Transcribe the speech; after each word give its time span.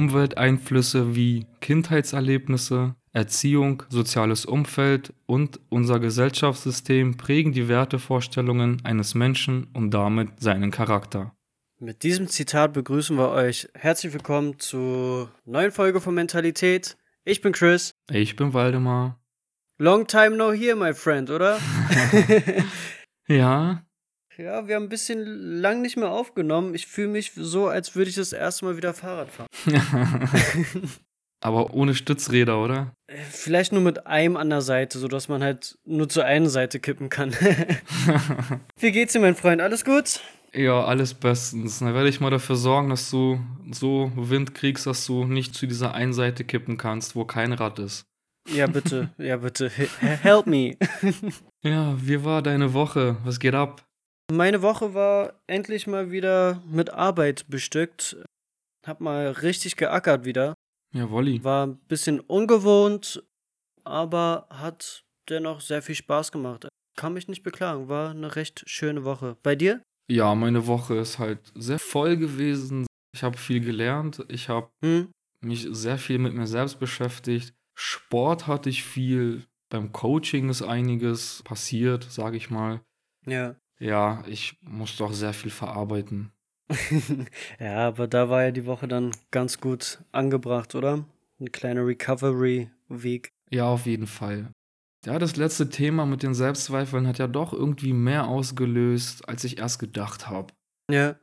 Umwelteinflüsse 0.00 1.14
wie 1.14 1.44
Kindheitserlebnisse, 1.60 2.94
Erziehung, 3.12 3.82
soziales 3.90 4.46
Umfeld 4.46 5.12
und 5.26 5.60
unser 5.68 6.00
Gesellschaftssystem 6.00 7.18
prägen 7.18 7.52
die 7.52 7.68
Wertevorstellungen 7.68 8.80
eines 8.82 9.14
Menschen 9.14 9.68
und 9.74 9.90
damit 9.90 10.40
seinen 10.40 10.70
Charakter. 10.70 11.34
Mit 11.78 12.02
diesem 12.02 12.28
Zitat 12.28 12.72
begrüßen 12.72 13.14
wir 13.18 13.28
euch. 13.28 13.68
Herzlich 13.74 14.14
willkommen 14.14 14.58
zur 14.58 15.30
neuen 15.44 15.70
Folge 15.70 16.00
von 16.00 16.14
Mentalität. 16.14 16.96
Ich 17.24 17.42
bin 17.42 17.52
Chris. 17.52 17.90
Ich 18.10 18.36
bin 18.36 18.54
Waldemar. 18.54 19.20
Long 19.76 20.06
time 20.06 20.34
no 20.34 20.50
here, 20.50 20.76
my 20.76 20.94
friend, 20.94 21.28
oder? 21.28 21.58
ja. 23.28 23.84
Ja, 24.40 24.66
wir 24.66 24.76
haben 24.76 24.84
ein 24.84 24.88
bisschen 24.88 25.60
lang 25.60 25.82
nicht 25.82 25.98
mehr 25.98 26.10
aufgenommen. 26.10 26.74
Ich 26.74 26.86
fühle 26.86 27.08
mich 27.08 27.32
so, 27.36 27.68
als 27.68 27.94
würde 27.94 28.08
ich 28.08 28.16
das 28.16 28.32
erste 28.32 28.64
Mal 28.64 28.78
wieder 28.78 28.94
Fahrrad 28.94 29.28
fahren. 29.30 29.48
Aber 31.42 31.74
ohne 31.74 31.94
Stützräder, 31.94 32.58
oder? 32.58 32.94
Äh, 33.06 33.18
vielleicht 33.30 33.72
nur 33.72 33.82
mit 33.82 34.06
einem 34.06 34.38
an 34.38 34.48
der 34.48 34.62
Seite, 34.62 34.98
sodass 34.98 35.28
man 35.28 35.42
halt 35.42 35.78
nur 35.84 36.08
zur 36.08 36.24
einen 36.24 36.48
Seite 36.48 36.80
kippen 36.80 37.10
kann. 37.10 37.32
Wie 38.78 38.92
geht's 38.92 39.12
dir, 39.12 39.20
mein 39.20 39.34
Freund? 39.34 39.60
Alles 39.60 39.84
gut? 39.84 40.20
Ja, 40.54 40.84
alles 40.86 41.12
bestens. 41.12 41.80
Dann 41.80 41.92
werde 41.92 42.08
ich 42.08 42.20
mal 42.20 42.30
dafür 42.30 42.56
sorgen, 42.56 42.88
dass 42.88 43.10
du 43.10 43.40
so 43.70 44.10
Wind 44.16 44.54
kriegst, 44.54 44.86
dass 44.86 45.04
du 45.04 45.24
nicht 45.24 45.54
zu 45.54 45.66
dieser 45.66 45.92
einen 45.92 46.14
Seite 46.14 46.44
kippen 46.44 46.78
kannst, 46.78 47.14
wo 47.14 47.26
kein 47.26 47.52
Rad 47.52 47.78
ist. 47.78 48.06
Ja, 48.48 48.66
bitte, 48.66 49.10
ja, 49.18 49.36
bitte. 49.36 49.68
Help 49.68 50.46
me. 50.46 50.78
ja, 51.62 51.94
wie 52.00 52.24
war 52.24 52.40
deine 52.40 52.72
Woche? 52.72 53.18
Was 53.24 53.38
geht 53.38 53.54
ab? 53.54 53.84
Meine 54.30 54.62
Woche 54.62 54.94
war 54.94 55.34
endlich 55.48 55.88
mal 55.88 56.12
wieder 56.12 56.62
mit 56.66 56.90
Arbeit 56.90 57.46
bestückt. 57.48 58.16
Hab 58.86 59.00
mal 59.00 59.32
richtig 59.32 59.76
geackert 59.76 60.24
wieder. 60.24 60.54
Ja, 60.94 61.10
Wolli. 61.10 61.42
War 61.42 61.66
ein 61.66 61.78
bisschen 61.88 62.20
ungewohnt, 62.20 63.24
aber 63.84 64.46
hat 64.50 65.04
dennoch 65.28 65.60
sehr 65.60 65.82
viel 65.82 65.96
Spaß 65.96 66.30
gemacht. 66.30 66.68
Kann 66.96 67.12
mich 67.12 67.26
nicht 67.26 67.42
beklagen. 67.42 67.88
War 67.88 68.10
eine 68.10 68.36
recht 68.36 68.62
schöne 68.66 69.04
Woche. 69.04 69.36
Bei 69.42 69.56
dir? 69.56 69.82
Ja, 70.08 70.34
meine 70.34 70.66
Woche 70.66 70.96
ist 70.96 71.18
halt 71.18 71.52
sehr 71.54 71.78
voll 71.78 72.16
gewesen. 72.16 72.86
Ich 73.12 73.24
habe 73.24 73.36
viel 73.36 73.60
gelernt. 73.60 74.24
Ich 74.28 74.48
habe 74.48 74.70
hm? 74.84 75.10
mich 75.44 75.66
sehr 75.70 75.98
viel 75.98 76.18
mit 76.18 76.34
mir 76.34 76.46
selbst 76.46 76.78
beschäftigt. 76.78 77.52
Sport 77.76 78.46
hatte 78.46 78.70
ich 78.70 78.84
viel. 78.84 79.44
Beim 79.70 79.92
Coaching 79.92 80.48
ist 80.48 80.62
einiges 80.62 81.42
passiert, 81.44 82.04
sage 82.04 82.36
ich 82.36 82.50
mal. 82.50 82.80
Ja. 83.26 83.56
Ja, 83.80 84.22
ich 84.26 84.58
musste 84.62 85.04
auch 85.04 85.12
sehr 85.12 85.32
viel 85.32 85.50
verarbeiten. 85.50 86.32
ja, 87.58 87.88
aber 87.88 88.06
da 88.06 88.28
war 88.28 88.44
ja 88.44 88.50
die 88.50 88.66
Woche 88.66 88.86
dann 88.86 89.12
ganz 89.30 89.60
gut 89.60 90.04
angebracht, 90.12 90.74
oder? 90.74 91.04
Eine 91.40 91.50
kleine 91.50 91.84
Recovery-Week. 91.86 93.30
Ja, 93.50 93.66
auf 93.66 93.86
jeden 93.86 94.06
Fall. 94.06 94.52
Ja, 95.06 95.18
das 95.18 95.36
letzte 95.36 95.70
Thema 95.70 96.04
mit 96.04 96.22
den 96.22 96.34
Selbstzweifeln 96.34 97.06
hat 97.06 97.18
ja 97.18 97.26
doch 97.26 97.54
irgendwie 97.54 97.94
mehr 97.94 98.28
ausgelöst, 98.28 99.26
als 99.28 99.44
ich 99.44 99.58
erst 99.58 99.78
gedacht 99.78 100.28
habe. 100.28 100.52
Ja. 100.90 101.16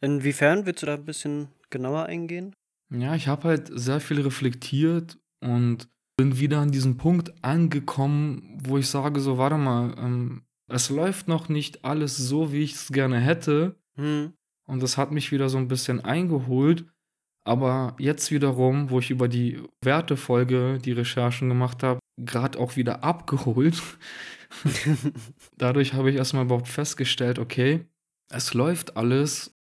Inwiefern 0.00 0.66
willst 0.66 0.82
du 0.82 0.86
da 0.86 0.94
ein 0.94 1.04
bisschen 1.04 1.48
genauer 1.70 2.06
eingehen? 2.06 2.54
Ja, 2.90 3.14
ich 3.14 3.26
habe 3.26 3.48
halt 3.48 3.70
sehr 3.72 4.00
viel 4.00 4.20
reflektiert 4.20 5.18
und 5.40 5.88
bin 6.16 6.38
wieder 6.38 6.60
an 6.60 6.70
diesem 6.70 6.96
Punkt 6.96 7.32
angekommen, 7.42 8.58
wo 8.62 8.78
ich 8.78 8.88
sage, 8.88 9.18
so, 9.20 9.38
warte 9.38 9.56
mal, 9.56 9.94
ähm, 9.98 10.43
es 10.66 10.90
läuft 10.90 11.28
noch 11.28 11.48
nicht 11.48 11.84
alles 11.84 12.16
so, 12.16 12.52
wie 12.52 12.62
ich 12.62 12.74
es 12.74 12.88
gerne 12.92 13.20
hätte. 13.20 13.76
Hm. 13.96 14.32
Und 14.66 14.82
das 14.82 14.96
hat 14.96 15.12
mich 15.12 15.30
wieder 15.30 15.48
so 15.48 15.58
ein 15.58 15.68
bisschen 15.68 16.00
eingeholt. 16.00 16.86
Aber 17.46 17.94
jetzt 17.98 18.30
wiederum, 18.30 18.88
wo 18.88 18.98
ich 18.98 19.10
über 19.10 19.28
die 19.28 19.62
Wertefolge 19.82 20.78
die 20.82 20.92
Recherchen 20.92 21.50
gemacht 21.50 21.82
habe, 21.82 22.00
gerade 22.18 22.58
auch 22.58 22.76
wieder 22.76 23.04
abgeholt. 23.04 23.82
Dadurch 25.56 25.92
habe 25.92 26.10
ich 26.10 26.16
erstmal 26.16 26.46
überhaupt 26.46 26.68
festgestellt, 26.68 27.38
okay, 27.38 27.86
es 28.30 28.54
läuft 28.54 28.96
alles. 28.96 29.54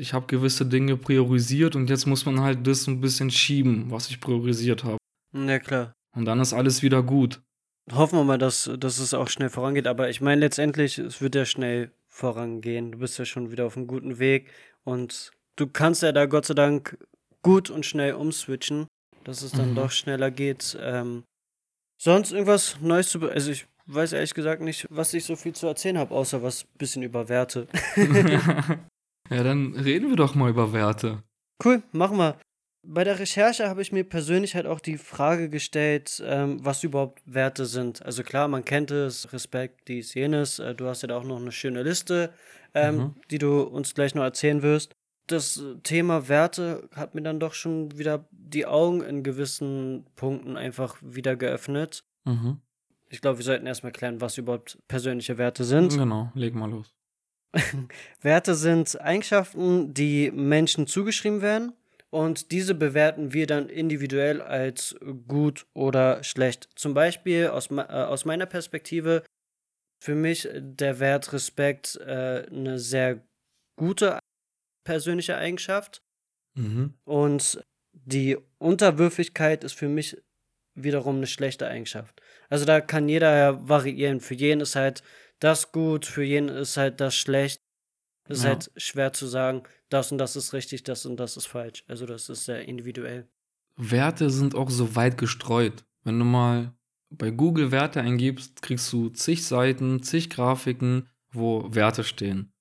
Ich 0.00 0.12
habe 0.12 0.26
gewisse 0.26 0.64
Dinge 0.64 0.96
priorisiert 0.96 1.74
und 1.74 1.90
jetzt 1.90 2.06
muss 2.06 2.24
man 2.24 2.40
halt 2.40 2.64
das 2.64 2.86
ein 2.86 3.00
bisschen 3.00 3.32
schieben, 3.32 3.90
was 3.90 4.08
ich 4.10 4.20
priorisiert 4.20 4.84
habe. 4.84 4.98
Ja, 5.34 5.58
klar. 5.58 5.92
Und 6.14 6.24
dann 6.24 6.38
ist 6.38 6.52
alles 6.52 6.82
wieder 6.82 7.02
gut. 7.02 7.42
Hoffen 7.92 8.18
wir 8.18 8.24
mal, 8.24 8.38
dass, 8.38 8.70
dass 8.78 8.98
es 8.98 9.14
auch 9.14 9.28
schnell 9.28 9.48
vorangeht. 9.48 9.86
Aber 9.86 10.08
ich 10.10 10.20
meine, 10.20 10.40
letztendlich, 10.40 10.98
es 10.98 11.20
wird 11.20 11.34
ja 11.34 11.44
schnell 11.44 11.90
vorangehen. 12.08 12.92
Du 12.92 12.98
bist 12.98 13.18
ja 13.18 13.24
schon 13.24 13.50
wieder 13.50 13.66
auf 13.66 13.76
einem 13.76 13.86
guten 13.86 14.18
Weg 14.18 14.50
und 14.84 15.30
du 15.56 15.66
kannst 15.66 16.02
ja 16.02 16.12
da 16.12 16.26
Gott 16.26 16.46
sei 16.46 16.54
Dank 16.54 16.98
gut 17.42 17.70
und 17.70 17.86
schnell 17.86 18.14
umswitchen, 18.14 18.86
dass 19.24 19.42
es 19.42 19.52
dann 19.52 19.70
mhm. 19.70 19.74
doch 19.76 19.90
schneller 19.90 20.30
geht. 20.30 20.76
Ähm, 20.80 21.24
sonst 22.00 22.32
irgendwas 22.32 22.78
Neues 22.80 23.10
zu. 23.10 23.20
Also, 23.28 23.50
ich 23.50 23.66
weiß 23.86 24.12
ehrlich 24.12 24.34
gesagt 24.34 24.62
nicht, 24.62 24.86
was 24.90 25.14
ich 25.14 25.24
so 25.24 25.36
viel 25.36 25.54
zu 25.54 25.66
erzählen 25.66 25.98
habe, 25.98 26.14
außer 26.14 26.42
was 26.42 26.64
ein 26.64 26.78
bisschen 26.78 27.02
über 27.02 27.28
Werte. 27.28 27.68
ja, 27.96 29.42
dann 29.42 29.74
reden 29.74 30.10
wir 30.10 30.16
doch 30.16 30.34
mal 30.34 30.50
über 30.50 30.72
Werte. 30.72 31.22
Cool, 31.64 31.82
machen 31.92 32.18
wir. 32.18 32.38
Bei 32.90 33.04
der 33.04 33.18
Recherche 33.18 33.68
habe 33.68 33.82
ich 33.82 33.92
mir 33.92 34.02
persönlich 34.02 34.54
halt 34.54 34.64
auch 34.64 34.80
die 34.80 34.96
Frage 34.96 35.50
gestellt, 35.50 36.22
ähm, 36.24 36.64
was 36.64 36.82
überhaupt 36.82 37.20
Werte 37.26 37.66
sind. 37.66 38.02
Also 38.02 38.22
klar, 38.22 38.48
man 38.48 38.64
kennt 38.64 38.90
es, 38.90 39.30
Respekt, 39.30 39.88
dies, 39.88 40.14
jenes. 40.14 40.58
Äh, 40.58 40.74
du 40.74 40.86
hast 40.86 41.02
ja 41.02 41.08
da 41.08 41.18
auch 41.18 41.24
noch 41.24 41.38
eine 41.38 41.52
schöne 41.52 41.82
Liste, 41.82 42.32
ähm, 42.72 42.96
mhm. 42.96 43.14
die 43.30 43.36
du 43.36 43.60
uns 43.60 43.92
gleich 43.92 44.14
noch 44.14 44.22
erzählen 44.22 44.62
wirst. 44.62 44.92
Das 45.26 45.62
Thema 45.82 46.28
Werte 46.30 46.88
hat 46.94 47.14
mir 47.14 47.20
dann 47.20 47.38
doch 47.38 47.52
schon 47.52 47.98
wieder 47.98 48.26
die 48.30 48.64
Augen 48.64 49.02
in 49.02 49.22
gewissen 49.22 50.06
Punkten 50.16 50.56
einfach 50.56 50.96
wieder 51.02 51.36
geöffnet. 51.36 52.04
Mhm. 52.24 52.62
Ich 53.10 53.20
glaube, 53.20 53.36
wir 53.36 53.44
sollten 53.44 53.66
erstmal 53.66 53.92
klären, 53.92 54.22
was 54.22 54.38
überhaupt 54.38 54.78
persönliche 54.88 55.36
Werte 55.36 55.64
sind. 55.64 55.92
Genau, 55.92 56.32
leg 56.34 56.54
mal 56.54 56.70
los. 56.70 56.94
Werte 58.22 58.54
sind 58.54 58.98
Eigenschaften, 58.98 59.92
die 59.92 60.30
Menschen 60.30 60.86
zugeschrieben 60.86 61.42
werden 61.42 61.74
und 62.10 62.52
diese 62.52 62.74
bewerten 62.74 63.32
wir 63.32 63.46
dann 63.46 63.68
individuell 63.68 64.40
als 64.40 64.96
gut 65.26 65.66
oder 65.74 66.22
schlecht. 66.24 66.68
Zum 66.74 66.94
Beispiel 66.94 67.48
aus, 67.48 67.70
äh, 67.70 67.82
aus 67.82 68.24
meiner 68.24 68.46
Perspektive 68.46 69.24
für 70.02 70.14
mich 70.14 70.48
der 70.54 71.00
Wert 71.00 71.32
Respekt 71.32 71.96
äh, 71.96 72.46
eine 72.50 72.78
sehr 72.78 73.26
gute 73.76 74.18
persönliche 74.86 75.36
Eigenschaft. 75.36 76.02
Mhm. 76.54 76.94
Und 77.04 77.62
die 77.92 78.38
Unterwürfigkeit 78.58 79.64
ist 79.64 79.74
für 79.74 79.88
mich 79.88 80.16
wiederum 80.74 81.16
eine 81.16 81.26
schlechte 81.26 81.66
Eigenschaft. 81.66 82.22
Also 82.48 82.64
da 82.64 82.80
kann 82.80 83.08
jeder 83.08 83.68
variieren. 83.68 84.20
Für 84.20 84.34
jeden 84.34 84.60
ist 84.60 84.76
halt 84.76 85.02
das 85.40 85.72
gut, 85.72 86.06
für 86.06 86.22
jeden 86.22 86.48
ist 86.48 86.76
halt 86.76 87.00
das 87.00 87.14
schlecht. 87.14 87.57
Es 88.28 88.38
ist 88.38 88.44
ja. 88.44 88.50
halt 88.50 88.70
schwer 88.76 89.12
zu 89.12 89.26
sagen, 89.26 89.62
das 89.88 90.12
und 90.12 90.18
das 90.18 90.36
ist 90.36 90.52
richtig, 90.52 90.82
das 90.84 91.06
und 91.06 91.16
das 91.16 91.36
ist 91.36 91.46
falsch. 91.46 91.82
Also 91.88 92.06
das 92.06 92.28
ist 92.28 92.44
sehr 92.44 92.68
individuell. 92.68 93.26
Werte 93.76 94.30
sind 94.30 94.54
auch 94.54 94.70
so 94.70 94.94
weit 94.96 95.16
gestreut. 95.16 95.84
Wenn 96.04 96.18
du 96.18 96.24
mal 96.24 96.74
bei 97.10 97.30
Google 97.30 97.70
Werte 97.70 98.00
eingibst, 98.00 98.60
kriegst 98.60 98.92
du 98.92 99.08
zig 99.08 99.46
Seiten, 99.46 100.02
zig 100.02 100.28
Grafiken, 100.28 101.08
wo 101.32 101.74
Werte 101.74 102.04
stehen. 102.04 102.52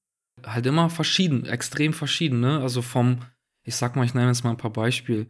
Halt 0.45 0.65
immer 0.65 0.89
verschieden, 0.89 1.45
extrem 1.45 1.93
verschieden, 1.93 2.39
ne? 2.39 2.59
Also 2.61 2.81
vom, 2.81 3.19
ich 3.63 3.75
sag 3.75 3.95
mal, 3.95 4.05
ich 4.05 4.13
nenne 4.13 4.27
jetzt 4.27 4.43
mal 4.43 4.51
ein 4.51 4.57
paar 4.57 4.71
Beispiele. 4.71 5.27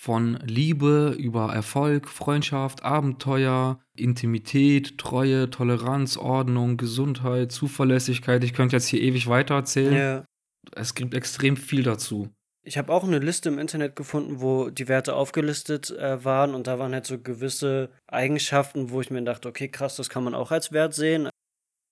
Von 0.00 0.38
Liebe 0.46 1.16
über 1.18 1.52
Erfolg, 1.52 2.08
Freundschaft, 2.08 2.84
Abenteuer, 2.84 3.80
Intimität, 3.96 4.96
Treue, 4.96 5.50
Toleranz, 5.50 6.16
Ordnung, 6.16 6.76
Gesundheit, 6.76 7.50
Zuverlässigkeit. 7.50 8.44
Ich 8.44 8.52
könnte 8.52 8.76
jetzt 8.76 8.86
hier 8.86 9.02
ewig 9.02 9.26
weiter 9.26 9.56
erzählen. 9.56 9.92
Ja. 9.92 10.24
Es 10.76 10.94
gibt 10.94 11.14
extrem 11.14 11.56
viel 11.56 11.82
dazu. 11.82 12.30
Ich 12.62 12.78
habe 12.78 12.92
auch 12.92 13.02
eine 13.02 13.18
Liste 13.18 13.48
im 13.48 13.58
Internet 13.58 13.96
gefunden, 13.96 14.40
wo 14.40 14.70
die 14.70 14.86
Werte 14.86 15.16
aufgelistet 15.16 15.90
äh, 15.90 16.24
waren 16.24 16.54
und 16.54 16.68
da 16.68 16.78
waren 16.78 16.92
halt 16.92 17.06
so 17.06 17.18
gewisse 17.18 17.90
Eigenschaften, 18.06 18.90
wo 18.90 19.00
ich 19.00 19.10
mir 19.10 19.22
dachte, 19.24 19.48
okay, 19.48 19.68
krass, 19.68 19.96
das 19.96 20.08
kann 20.08 20.22
man 20.22 20.34
auch 20.34 20.52
als 20.52 20.70
Wert 20.70 20.94
sehen. 20.94 21.28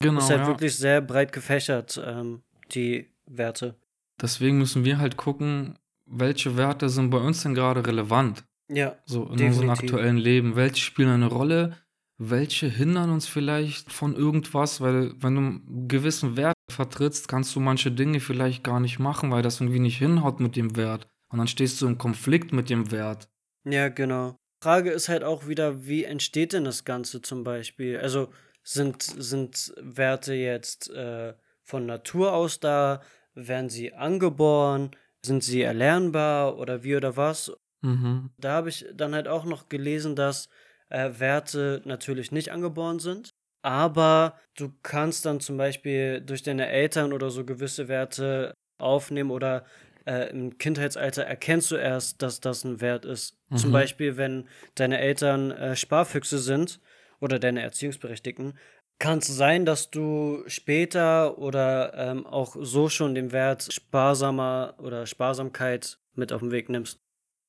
Genau. 0.01 0.21
Ist 0.21 0.31
halt 0.31 0.43
ja. 0.43 0.47
wirklich 0.47 0.77
sehr 0.77 1.01
breit 1.01 1.33
gefächert, 1.33 2.01
ähm, 2.07 2.43
die 2.73 3.11
Werte. 3.27 3.75
Deswegen 4.23 4.59
müssen 4.59 4.85
wir 4.85 4.99
halt 4.99 5.17
gucken, 5.17 5.77
welche 6.07 6.57
Werte 6.57 6.89
sind 6.89 7.11
bei 7.11 7.19
uns 7.19 7.43
denn 7.43 7.55
gerade 7.55 7.87
relevant? 7.87 8.45
Ja. 8.69 8.97
So 9.05 9.25
in 9.25 9.37
definitiv. 9.37 9.47
unserem 9.47 9.71
aktuellen 9.71 10.17
Leben. 10.17 10.57
Welche 10.57 10.81
spielen 10.81 11.11
eine 11.11 11.27
Rolle? 11.27 11.77
Welche 12.19 12.69
hindern 12.69 13.11
uns 13.11 13.27
vielleicht 13.27 13.93
von 13.93 14.17
irgendwas? 14.17 14.81
Weil, 14.81 15.13
wenn 15.21 15.35
du 15.35 15.41
einen 15.41 15.89
gewissen 15.89 16.37
Wert 16.37 16.57
vertrittst, 16.71 17.29
kannst 17.29 17.55
du 17.55 17.61
manche 17.61 17.93
Dinge 17.93 18.21
vielleicht 18.21 18.65
gar 18.65 18.81
nicht 18.81 18.99
machen, 18.99 19.31
weil 19.31 19.43
das 19.43 19.61
irgendwie 19.61 19.81
nicht 19.81 19.99
hinhaut 19.99 20.41
mit 20.41 20.57
dem 20.57 20.77
Wert. 20.77 21.07
Und 21.29 21.39
dann 21.39 21.49
stehst 21.49 21.81
du 21.83 21.87
im 21.87 21.99
Konflikt 21.99 22.53
mit 22.53 22.71
dem 22.71 22.91
Wert. 22.91 23.29
Ja, 23.65 23.89
genau. 23.89 24.37
Frage 24.63 24.91
ist 24.91 25.09
halt 25.09 25.23
auch 25.23 25.47
wieder, 25.47 25.87
wie 25.87 26.05
entsteht 26.05 26.53
denn 26.53 26.65
das 26.65 26.85
Ganze 26.85 27.21
zum 27.21 27.45
Beispiel? 27.45 27.99
Also 27.99 28.33
sind, 28.63 29.03
sind 29.03 29.75
Werte 29.81 30.35
jetzt 30.35 30.89
äh, 30.91 31.35
von 31.63 31.87
Natur 31.87 32.33
aus 32.33 32.59
da? 32.59 33.03
Werden 33.35 33.69
sie 33.69 33.93
angeboren? 33.93 34.91
Sind 35.27 35.43
sie 35.43 35.63
erlernbar 35.63 36.57
oder 36.59 36.85
wie 36.85 36.97
oder 36.97 37.17
was? 37.17 37.53
Mhm. 37.83 38.31
Da 38.39 38.53
habe 38.53 38.69
ich 38.69 38.87
dann 38.95 39.15
halt 39.15 39.29
auch 39.29 39.45
noch 39.45 39.69
gelesen, 39.69 40.15
dass 40.15 40.49
äh, 40.89 41.11
Werte 41.19 41.83
natürlich 41.85 42.33
nicht 42.33 42.53
angeboren 42.53 42.99
sind, 42.99 43.31
aber 43.63 44.39
du 44.57 44.73
kannst 44.83 45.27
dann 45.27 45.41
zum 45.41 45.57
Beispiel 45.57 46.21
durch 46.21 46.43
deine 46.43 46.69
Eltern 46.69 47.13
oder 47.13 47.31
so 47.31 47.45
gewisse 47.45 47.89
Werte 47.89 48.55
aufnehmen 48.79 49.31
oder 49.31 49.65
äh, 50.07 50.31
im 50.31 50.57
Kindheitsalter 50.59 51.25
erkennst 51.25 51.71
du 51.73 51.77
erst, 51.77 52.23
dass 52.23 52.41
das 52.41 52.65
ein 52.65 52.81
Wert 52.81 53.05
ist. 53.05 53.37
Mhm. 53.51 53.57
Zum 53.57 53.73
Beispiel, 53.73 54.17
wenn 54.17 54.49
deine 54.77 55.01
Eltern 55.01 55.51
äh, 55.51 55.75
Sparfüchse 55.75 56.39
sind 56.39 56.81
oder 57.21 57.39
deine 57.39 57.63
Erziehungsberechtigten, 57.63 58.55
kann 58.99 59.19
es 59.19 59.27
sein, 59.27 59.65
dass 59.67 59.91
du 59.91 60.43
später 60.47 61.39
oder 61.39 61.93
ähm, 61.95 62.27
auch 62.27 62.57
so 62.61 62.89
schon 62.89 63.15
den 63.15 63.33
Wert 63.33 63.69
sparsamer 63.73 64.75
oder 64.79 65.07
Sparsamkeit 65.07 65.99
mit 66.15 66.33
auf 66.33 66.41
den 66.41 66.51
Weg 66.51 66.69
nimmst. 66.69 66.99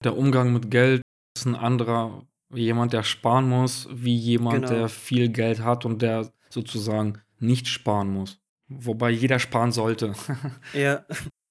Der 0.04 0.18
Umgang 0.18 0.54
mit 0.54 0.70
Geld 0.70 1.02
ist 1.38 1.46
ein 1.46 1.56
anderer, 1.56 2.24
wie 2.50 2.64
jemand, 2.64 2.94
der 2.94 3.04
sparen 3.04 3.48
muss, 3.48 3.88
wie 3.92 4.16
jemand, 4.16 4.56
Genau. 4.66 4.70
der 4.70 4.90
viel 4.90 5.30
Geld 5.30 5.62
hat 5.64 5.86
und 5.86 6.02
der 6.02 6.30
sozusagen 6.50 7.22
nicht 7.40 7.68
sparen 7.68 8.10
muss. 8.10 8.40
Wobei 8.70 9.10
jeder 9.12 9.40
sparen 9.40 9.72
sollte. 9.72 10.14
Ja, 10.74 11.06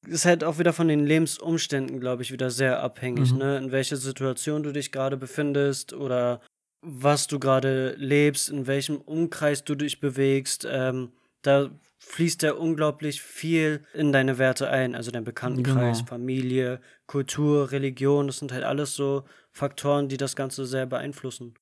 ist 0.07 0.25
halt 0.27 0.45
auch 0.45 0.59
wieder 0.59 0.73
von 0.73 0.89
den 0.89 1.05
Lebensumständen, 1.07 1.99
glaube 2.01 2.23
ich, 2.23 2.31
wieder 2.33 2.51
sehr 2.51 2.83
abhängig, 2.83 3.33
Mhm. 3.33 3.39
ne? 3.39 3.57
In 3.59 3.73
welcher 3.73 3.97
Situation 3.97 4.63
du 4.63 4.73
dich 4.73 4.93
gerade 4.93 5.17
befindest 5.17 5.93
oder 5.95 6.41
was 6.83 7.27
du 7.27 7.39
gerade 7.39 7.95
lebst, 7.99 8.49
in 8.51 8.67
welchem 8.67 8.97
Umkreis 8.99 9.65
du 9.65 9.75
dich 9.75 10.01
bewegst. 10.01 10.67
Ähm, 10.71 11.13
da 11.43 11.71
fließt 11.99 12.43
ja 12.43 12.53
unglaublich 12.53 13.23
viel 13.23 13.85
in 13.95 14.13
deine 14.13 14.39
Werte 14.39 14.69
ein, 14.71 14.95
also 14.95 15.11
dein 15.11 15.25
Bekanntenkreis, 15.25 15.99
Genau. 15.99 16.09
Familie, 16.09 16.81
Kultur, 17.07 17.71
Religion, 17.73 18.27
das 18.27 18.39
sind 18.39 18.53
halt 18.53 18.65
alles 18.65 18.95
so 18.95 19.25
Faktoren, 19.53 20.09
die 20.09 20.17
das 20.17 20.37
Ganze 20.37 20.67
sehr 20.67 20.87
beeinflussen. 20.87 21.55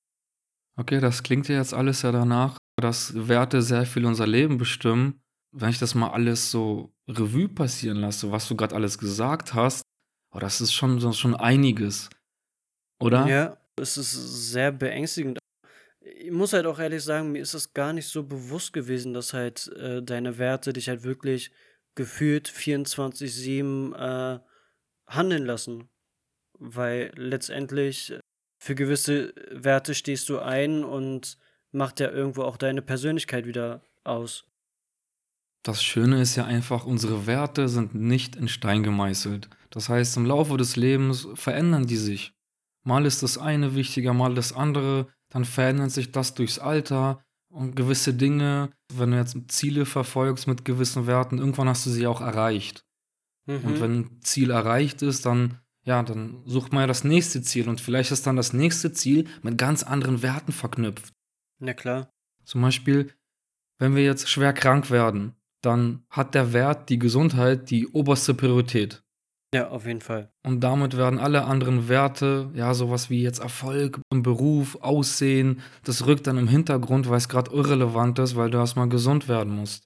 Okay, 0.77 1.01
das 1.01 1.23
klingt 1.23 1.49
ja 1.49 1.57
jetzt 1.57 1.73
alles 1.75 2.03
ja 2.03 2.13
danach, 2.13 2.59
dass 2.81 3.13
Werte 3.29 3.63
sehr 3.63 3.87
viel 3.87 4.05
unser 4.05 4.27
Leben 4.27 4.59
bestimmen. 4.59 5.21
Wenn 5.53 5.71
ich 5.71 5.79
das 5.79 5.95
mal 5.95 6.11
alles 6.11 6.51
so 6.51 6.93
Revue 7.09 7.49
passieren 7.49 7.99
lasse, 7.99 8.33
was 8.33 8.49
du 8.49 8.57
gerade 8.57 8.75
alles 8.75 8.99
gesagt 8.99 9.55
hast, 9.55 9.83
oh, 10.33 10.41
das 10.41 10.61
ist 10.61 10.73
schon, 10.73 10.97
das 10.97 11.11
ist 11.11 11.19
schon 11.21 11.37
einiges. 11.37 12.11
Oder? 12.99 13.27
Ja, 13.29 13.57
es 13.77 13.97
ist 13.97 14.13
sehr 14.53 14.73
beängstigend. 14.73 15.39
Ich 16.01 16.31
muss 16.31 16.53
halt 16.53 16.67
auch 16.67 16.79
ehrlich 16.79 17.03
sagen, 17.03 17.33
mir 17.33 17.43
ist 17.43 17.55
das 17.55 17.73
gar 17.73 17.93
nicht 17.93 18.09
so 18.09 18.23
bewusst 18.23 18.73
gewesen, 18.73 19.15
dass 19.15 19.33
halt 19.33 19.69
äh, 19.77 20.03
deine 20.03 20.39
Werte 20.39 20.73
dich 20.73 20.89
halt 20.89 21.03
wirklich 21.03 21.51
gefühlt 21.95 22.49
24-7 22.49 23.95
äh, 23.95 24.41
handeln 25.07 25.45
lassen. 25.47 25.89
Weil 26.59 27.13
letztendlich 27.17 28.13
äh, 28.13 28.21
für 28.59 28.75
gewisse 28.75 29.35
Werte 29.51 29.95
stehst 29.95 30.29
du 30.29 30.39
ein 30.39 30.85
und 30.85 31.39
macht 31.73 32.01
ja 32.01 32.11
irgendwo 32.11 32.43
auch 32.43 32.57
deine 32.57 32.83
Persönlichkeit 32.83 33.47
wieder 33.47 33.83
aus. 34.05 34.45
Das 35.65 35.83
Schöne 35.83 36.21
ist 36.21 36.37
ja 36.37 36.45
einfach, 36.45 36.85
unsere 36.85 37.27
Werte 37.27 37.69
sind 37.69 37.95
nicht 37.95 38.37
in 38.37 38.49
Stein 38.49 38.83
gemeißelt. 38.83 39.49
Das 39.71 39.89
heißt, 39.89 40.17
im 40.19 40.27
Laufe 40.27 40.59
des 40.59 40.77
Lebens 40.77 41.27
verändern 41.35 41.87
die 41.87 41.97
sich. 41.97 42.34
Mal 42.85 43.07
ist 43.07 43.23
das 43.23 43.39
eine 43.39 43.75
wichtiger, 43.75 44.13
mal 44.13 44.35
das 44.35 44.53
andere, 44.53 45.09
dann 45.31 45.45
verändert 45.45 45.91
sich 45.91 46.13
das 46.13 46.35
durchs 46.35 46.59
Alter 46.59 47.25
und 47.49 47.77
gewisse 47.77 48.15
Dinge, 48.15 48.71
wenn 48.93 49.11
du 49.13 49.17
jetzt 49.17 49.37
Ziele 49.49 49.87
verfolgst 49.87 50.47
mit 50.47 50.65
gewissen 50.65 51.07
Werten, 51.07 51.39
irgendwann 51.39 51.69
hast 51.69 51.87
du 51.87 51.91
sie 51.91 52.07
auch 52.07 52.21
erreicht. 52.21 52.85
Und 53.47 53.65
Mhm. 53.65 53.81
wenn 53.81 53.93
ein 54.01 54.21
Ziel 54.23 54.51
erreicht 54.51 55.03
ist, 55.03 55.27
dann, 55.27 55.61
ja, 55.85 56.03
dann 56.03 56.43
sucht 56.47 56.73
man 56.73 56.83
ja 56.83 56.87
das 56.87 57.05
nächste 57.05 57.43
Ziel 57.43 57.69
und 57.69 57.81
vielleicht 57.81 58.11
ist 58.11 58.27
dann 58.27 58.37
das 58.37 58.53
nächste 58.53 58.93
Ziel 58.93 59.27
mit 59.43 59.59
ganz 59.59 59.83
anderen 59.83 60.23
Werten 60.23 60.53
verknüpft. 60.53 61.13
Na 61.59 61.75
klar. 61.75 62.11
Zum 62.45 62.63
Beispiel, 62.63 63.13
wenn 63.79 63.95
wir 63.95 64.05
jetzt 64.05 64.29
schwer 64.29 64.53
krank 64.53 64.91
werden, 64.91 65.35
dann 65.63 66.05
hat 66.11 66.35
der 66.35 66.53
Wert 66.53 66.91
die 66.91 66.99
Gesundheit 66.99 67.71
die 67.71 67.87
oberste 67.89 68.35
Priorität. 68.35 69.03
Ja, 69.55 69.69
auf 69.69 69.87
jeden 69.87 70.01
Fall. 70.01 70.33
Und 70.43 70.63
damit 70.63 70.97
werden 70.97 71.21
alle 71.21 71.45
anderen 71.45 71.89
Werte, 71.89 72.51
ja, 72.55 72.75
sowas 72.75 73.09
wie 73.09 73.23
jetzt 73.23 73.39
Erfolg 73.39 74.01
im 74.11 74.25
Beruf, 74.25 74.75
Aussehen, 74.81 75.63
das 75.85 76.07
rückt 76.07 76.27
dann 76.27 76.39
im 76.39 76.49
Hintergrund, 76.49 77.09
weil 77.09 77.19
es 77.19 77.29
gerade 77.29 77.53
irrelevant 77.53 78.19
ist, 78.19 78.35
weil 78.35 78.51
du 78.51 78.59
erstmal 78.59 78.89
gesund 78.89 79.29
werden 79.29 79.55
musst. 79.55 79.85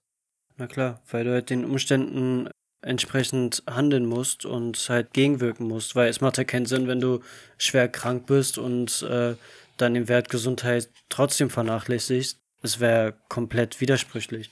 Na 0.57 0.67
klar, 0.67 1.03
weil 1.11 1.25
du 1.25 1.33
halt 1.33 1.51
den 1.51 1.67
Umständen 1.67 2.49
entsprechend 2.81 3.63
handeln 3.69 4.07
musst 4.07 4.47
und 4.47 4.79
halt 4.89 5.13
gegenwirken 5.13 5.69
musst, 5.69 5.95
weil 5.95 6.09
es 6.09 6.23
macht 6.23 6.39
ja 6.39 6.45
keinen 6.45 6.65
Sinn, 6.65 6.89
wenn 6.89 7.01
du 7.01 7.21
schwer 7.59 7.89
krank 7.89 8.27
bist 8.27 8.57
und 8.57 9.03
äh, 9.03 9.35
dann 9.77 9.93
den 9.93 10.09
Wert 10.09 10.31
Gesundheit 10.31 10.89
trotzdem 11.11 11.51
vernachlässigst. 11.51 12.39
Es 12.63 12.81
wäre 12.81 13.19
komplett 13.29 13.83
widersprüchlich. 13.83 14.51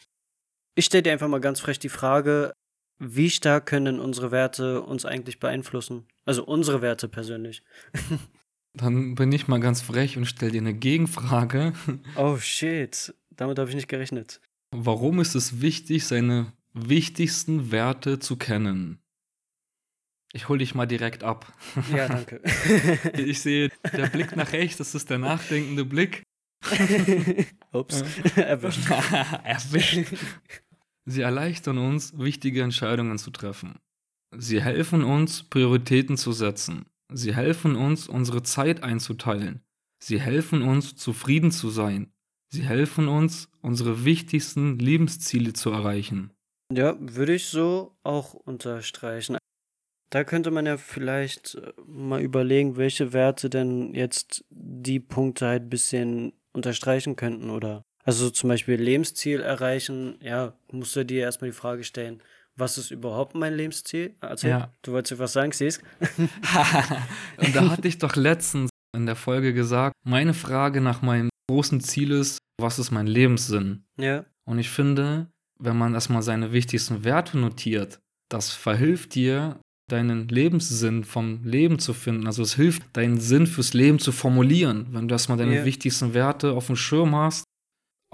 Ich 0.75 0.85
stelle 0.85 1.05
dir 1.05 1.13
einfach 1.13 1.29
mal 1.29 1.41
ganz 1.41 1.61
frech 1.61 1.79
die 1.79 1.89
Frage, 1.89 2.53
wie 2.99 3.31
stark 3.31 3.67
können 3.67 4.01
unsere 4.01 4.31
Werte 4.31 4.83
uns 4.83 5.05
eigentlich 5.05 5.39
beeinflussen? 5.39 6.07
Also 6.25 6.45
unsere 6.45 6.83
Werte 6.83 7.09
persönlich. 7.09 7.63
Dann 8.75 9.15
bin 9.15 9.33
ich 9.33 9.49
mal 9.49 9.61
ganz 9.61 9.81
frech 9.81 10.17
und 10.19 10.27
stell 10.27 10.51
dir 10.51 10.61
eine 10.61 10.75
Gegenfrage. 10.75 11.73
Oh 12.17 12.37
shit, 12.37 13.15
damit 13.31 13.59
habe 13.59 13.71
ich 13.71 13.75
nicht 13.75 13.89
gerechnet. 13.89 14.41
Warum 14.71 15.21
ist 15.21 15.35
es 15.35 15.63
wichtig, 15.63 16.07
seine 16.07 16.53
wichtigsten 16.75 17.71
Werte 17.71 18.19
zu 18.19 18.37
kennen? 18.37 18.99
Ich 20.33 20.51
hol 20.51 20.59
dich 20.59 20.75
mal 20.75 20.85
direkt 20.87 21.25
ab. 21.25 21.51
Ja, 21.95 22.09
danke. 22.09 22.43
Ich 23.17 23.41
sehe, 23.41 23.71
der 23.97 24.09
Blick 24.09 24.37
nach 24.37 24.53
rechts, 24.53 24.77
das 24.77 24.95
ist 24.95 25.09
der 25.09 25.19
nachdenkende 25.19 25.87
Blick. 25.87 26.23
Ups, 27.73 28.03
erwischt. 28.37 28.91
Erwischt. 29.45 29.99
Sie 31.09 31.23
erleichtern 31.23 31.79
uns, 31.79 32.19
wichtige 32.19 32.63
Entscheidungen 32.63 33.19
zu 33.19 33.31
treffen. 33.31 33.79
Sie 34.37 34.61
helfen 34.61 35.05
uns, 35.05 35.45
Prioritäten 35.45 36.17
zu 36.17 36.33
setzen. 36.33 36.87
Sie 37.13 37.35
helfen 37.35 37.77
uns, 37.77 38.09
unsere 38.09 38.43
Zeit 38.43 38.83
einzuteilen. 38.83 39.63
Sie 40.03 40.21
helfen 40.21 40.63
uns, 40.63 40.97
zufrieden 40.97 41.53
zu 41.53 41.71
sein. 41.71 42.13
Sie 42.49 42.63
helfen 42.63 43.09
uns, 43.09 43.49
unsere 43.61 44.05
wichtigsten 44.05 44.79
Lebensziele 44.79 45.53
zu 45.53 45.71
erreichen. 45.71 46.33
Ja, 46.73 46.97
würde 46.99 47.35
ich 47.35 47.47
so 47.47 47.97
auch 48.03 48.35
unterstreichen. 48.35 49.39
Da 50.11 50.25
könnte 50.25 50.51
man 50.51 50.67
ja 50.67 50.77
vielleicht 50.77 51.55
äh, 51.55 51.73
mal 51.87 52.21
überlegen, 52.21 52.77
welche 52.77 53.13
Werte 53.13 53.51
denn 53.51 53.95
jetzt 53.95 54.45
die 54.51 55.01
Punkte 55.01 55.47
halt 55.47 55.65
ein 55.65 55.71
bisschen 55.71 56.33
unterstreichen 56.53 57.17
könnten, 57.17 57.51
oder? 57.51 57.83
Also 58.07 58.31
zum 58.31 58.49
Beispiel 58.49 58.77
Lebensziel 58.81 59.41
erreichen, 59.41 60.17
ja, 60.23 60.55
musst 60.73 60.95
du 60.97 61.05
dir 61.05 61.23
erstmal 61.23 61.51
die 61.51 61.57
Frage 61.57 61.85
stellen, 61.85 62.23
was 62.55 62.79
ist 62.79 62.91
überhaupt 62.91 63.35
mein 63.35 63.55
Lebensziel? 63.55 64.15
Also, 64.21 64.49
Ja. 64.49 64.73
du 64.83 64.93
wolltest 64.93 65.19
was 65.19 65.33
sagen, 65.35 65.53
siehst? 65.53 65.83
Und 67.39 67.55
da 67.55 67.69
hatte 67.71 67.89
ich 67.89 67.99
doch 67.99 68.17
letztens 68.17 68.71
in 68.97 69.07
der 69.07 69.17
Folge 69.17 69.53
gesagt, 69.53 69.95
meine 70.05 70.33
Frage 70.35 70.81
nach 70.81 71.03
meinem 71.03 71.29
großen 71.51 71.81
Ziel 71.81 72.13
ist, 72.13 72.39
was 72.61 72.79
ist 72.79 72.91
mein 72.91 73.07
Lebenssinn? 73.07 73.85
Ja, 73.99 74.25
Und 74.49 74.59
ich 74.59 74.71
finde, 74.71 75.29
wenn 75.59 75.77
man 75.77 75.95
erstmal 75.95 76.23
seine 76.23 76.53
wichtigsten 76.53 77.05
Werte 77.05 77.37
notiert, 77.39 77.99
das 78.31 78.53
verhilft 78.53 79.15
dir, 79.15 79.61
deinen 79.91 80.29
Lebenssinn 80.29 81.05
vom 81.05 81.45
Leben 81.45 81.79
zu 81.79 81.93
finden. 81.95 82.27
Also 82.27 82.43
es 82.43 82.55
hilft, 82.55 82.83
deinen 82.97 83.21
Sinn 83.21 83.47
fürs 83.47 83.73
Leben 83.75 83.99
zu 83.99 84.11
formulieren. 84.13 84.87
Wenn 84.91 85.07
du 85.09 85.15
erstmal 85.15 85.39
deine 85.39 85.57
Ja. 85.57 85.65
wichtigsten 85.65 86.13
Werte 86.15 86.53
auf 86.53 86.67
dem 86.67 86.77
Schirm 86.77 87.15
hast, 87.15 87.45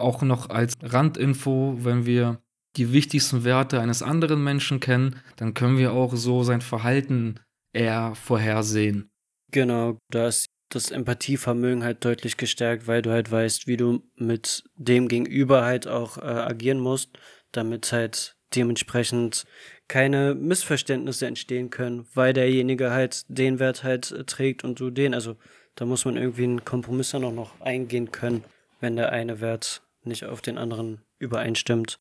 auch 0.02 0.23
noch 0.23 0.50
als 0.50 0.75
Randinfo, 0.82 1.76
wenn 1.78 2.06
wir 2.06 2.40
die 2.76 2.92
wichtigsten 2.92 3.44
Werte 3.44 3.80
eines 3.80 4.02
anderen 4.02 4.42
Menschen 4.42 4.80
kennen, 4.80 5.16
dann 5.37 5.54
können 5.54 5.78
wir 5.78 5.92
auch 5.92 6.14
so 6.16 6.42
sein 6.42 6.61
Verhalten 6.61 7.40
eher 7.73 8.14
vorhersehen. 8.14 9.11
genau. 9.50 9.99
Da 10.11 10.28
ist 10.28 10.47
das 10.71 10.90
Empathievermögen 10.90 11.85
halt 11.85 12.04
deutlich 12.04 12.37
gestärkt, 12.37 12.87
weil 12.87 13.02
du 13.02 13.11
halt 13.11 13.30
weißt, 13.30 13.66
wie 13.66 13.76
du 13.76 14.02
mit 14.16 14.64
dem 14.75 15.09
Gegenüber 15.09 15.64
halt 15.64 15.87
auch 15.87 16.16
äh, 16.16 16.23
agieren 16.23 16.80
musst, 16.80 17.11
damit 17.52 17.92
halt 17.92 18.37
dementsprechend 18.54 19.44
keine 19.88 20.35
Missverständnisse 20.35 21.26
entstehen 21.26 21.71
können, 21.71 22.06
weil 22.14 22.32
derjenige 22.32 22.90
halt 22.90 23.25
den 23.28 23.59
Wert 23.59 23.82
halt 23.82 24.11
äh, 24.12 24.25
trägt 24.25 24.64
und 24.64 24.80
du 24.80 24.90
den. 24.90 25.14
Also 25.14 25.37
da 25.75 25.85
muss 25.85 26.04
man 26.04 26.16
irgendwie 26.16 26.44
einen 26.44 26.64
Kompromiss 26.64 27.11
dann 27.11 27.25
auch 27.25 27.32
noch 27.32 27.61
eingehen 27.61 28.11
können, 28.11 28.44
wenn 28.80 28.97
der 28.97 29.12
eine 29.12 29.40
Wert 29.40 29.82
nicht 30.04 30.25
auf 30.25 30.40
den 30.40 30.59
anderen 30.59 31.02
übereinstimmt. 31.18 31.99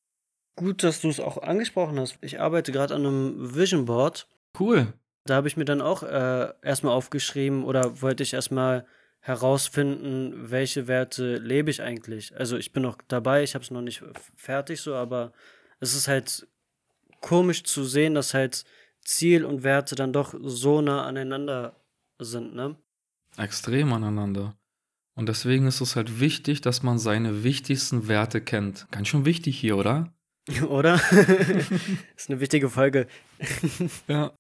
Gut, 0.55 0.83
dass 0.83 1.01
du 1.01 1.09
es 1.09 1.19
auch 1.19 1.37
angesprochen 1.41 1.99
hast. 1.99 2.17
Ich 2.21 2.39
arbeite 2.39 2.71
gerade 2.71 2.93
an 2.95 3.05
einem 3.05 3.55
Vision 3.55 3.85
Board 3.85 4.27
Cool. 4.59 4.93
da 5.25 5.35
habe 5.35 5.47
ich 5.47 5.55
mir 5.57 5.65
dann 5.65 5.81
auch 5.81 6.03
äh, 6.03 6.49
erstmal 6.61 6.93
aufgeschrieben 6.93 7.63
oder 7.63 8.01
wollte 8.01 8.23
ich 8.23 8.33
erstmal 8.33 8.85
herausfinden, 9.21 10.51
welche 10.51 10.87
Werte 10.87 11.35
lebe 11.37 11.69
ich 11.69 11.81
eigentlich. 11.81 12.35
Also 12.37 12.57
ich 12.57 12.73
bin 12.73 12.83
noch 12.83 12.97
dabei, 13.07 13.43
ich 13.43 13.53
habe 13.53 13.63
es 13.63 13.71
noch 13.71 13.81
nicht 13.81 14.03
fertig 14.35 14.81
so, 14.81 14.95
aber 14.95 15.31
es 15.79 15.95
ist 15.95 16.07
halt 16.07 16.47
komisch 17.21 17.63
zu 17.63 17.83
sehen, 17.83 18.13
dass 18.15 18.33
halt 18.33 18.65
Ziel 19.03 19.45
und 19.45 19.63
Werte 19.63 19.95
dann 19.95 20.11
doch 20.13 20.33
so 20.41 20.81
nah 20.81 21.05
aneinander 21.05 21.75
sind, 22.19 22.53
ne? 22.55 22.75
Extrem 23.37 23.93
aneinander. 23.93 24.55
Und 25.15 25.27
deswegen 25.27 25.67
ist 25.67 25.81
es 25.81 25.95
halt 25.95 26.19
wichtig, 26.19 26.61
dass 26.61 26.83
man 26.83 26.97
seine 26.97 27.43
wichtigsten 27.43 28.07
Werte 28.07 28.41
kennt. 28.41 28.87
Ganz 28.91 29.09
schön 29.09 29.25
wichtig 29.25 29.59
hier, 29.59 29.77
oder? 29.77 30.13
Oder? 30.69 30.95
ist 32.15 32.29
eine 32.29 32.39
wichtige 32.39 32.69
Folge. 32.69 33.07
ja. 34.07 34.33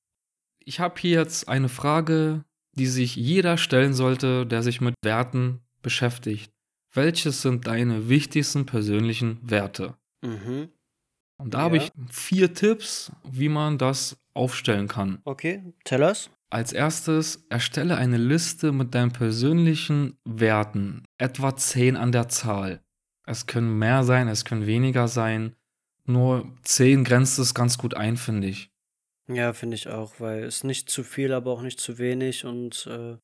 Ich 0.65 0.79
habe 0.79 0.99
hier 0.99 1.19
jetzt 1.19 1.47
eine 1.47 1.69
Frage, 1.69 2.43
die 2.73 2.87
sich 2.87 3.15
jeder 3.15 3.57
stellen 3.57 3.93
sollte, 3.93 4.45
der 4.47 4.63
sich 4.63 4.81
mit 4.81 4.95
Werten 5.03 5.61
beschäftigt. 5.81 6.51
Welches 6.93 7.41
sind 7.41 7.67
deine 7.67 8.09
wichtigsten 8.09 8.65
persönlichen 8.65 9.39
Werte? 9.47 9.95
Mhm. 10.21 10.69
Und 11.37 11.53
da 11.53 11.59
ja. 11.59 11.63
habe 11.65 11.77
ich 11.77 11.91
vier 12.09 12.53
Tipps, 12.53 13.11
wie 13.23 13.49
man 13.49 13.77
das 13.77 14.17
aufstellen 14.33 14.87
kann. 14.87 15.21
Okay, 15.23 15.63
tell 15.83 16.03
us. 16.03 16.29
Als 16.51 16.73
erstes, 16.73 17.45
erstelle 17.49 17.95
eine 17.95 18.17
Liste 18.17 18.73
mit 18.73 18.93
deinen 18.93 19.13
persönlichen 19.13 20.17
Werten, 20.25 21.05
etwa 21.17 21.55
10 21.55 21.95
an 21.95 22.11
der 22.11 22.27
Zahl. 22.27 22.81
Es 23.25 23.47
können 23.47 23.79
mehr 23.79 24.03
sein, 24.03 24.27
es 24.27 24.43
können 24.43 24.65
weniger 24.65 25.07
sein. 25.07 25.55
Nur 26.05 26.51
10 26.63 27.05
grenzt 27.05 27.39
es 27.39 27.53
ganz 27.53 27.77
gut 27.77 27.93
ein, 27.93 28.17
finde 28.17 28.49
ich. 28.49 28.69
Ja, 29.29 29.53
finde 29.53 29.75
ich 29.75 29.87
auch, 29.87 30.19
weil 30.19 30.43
es 30.43 30.65
nicht 30.65 30.89
zu 30.89 31.03
viel, 31.03 31.31
aber 31.31 31.51
auch 31.51 31.61
nicht 31.61 31.79
zu 31.79 31.97
wenig 31.97 32.43
und 32.43 32.85
äh, 32.87 33.15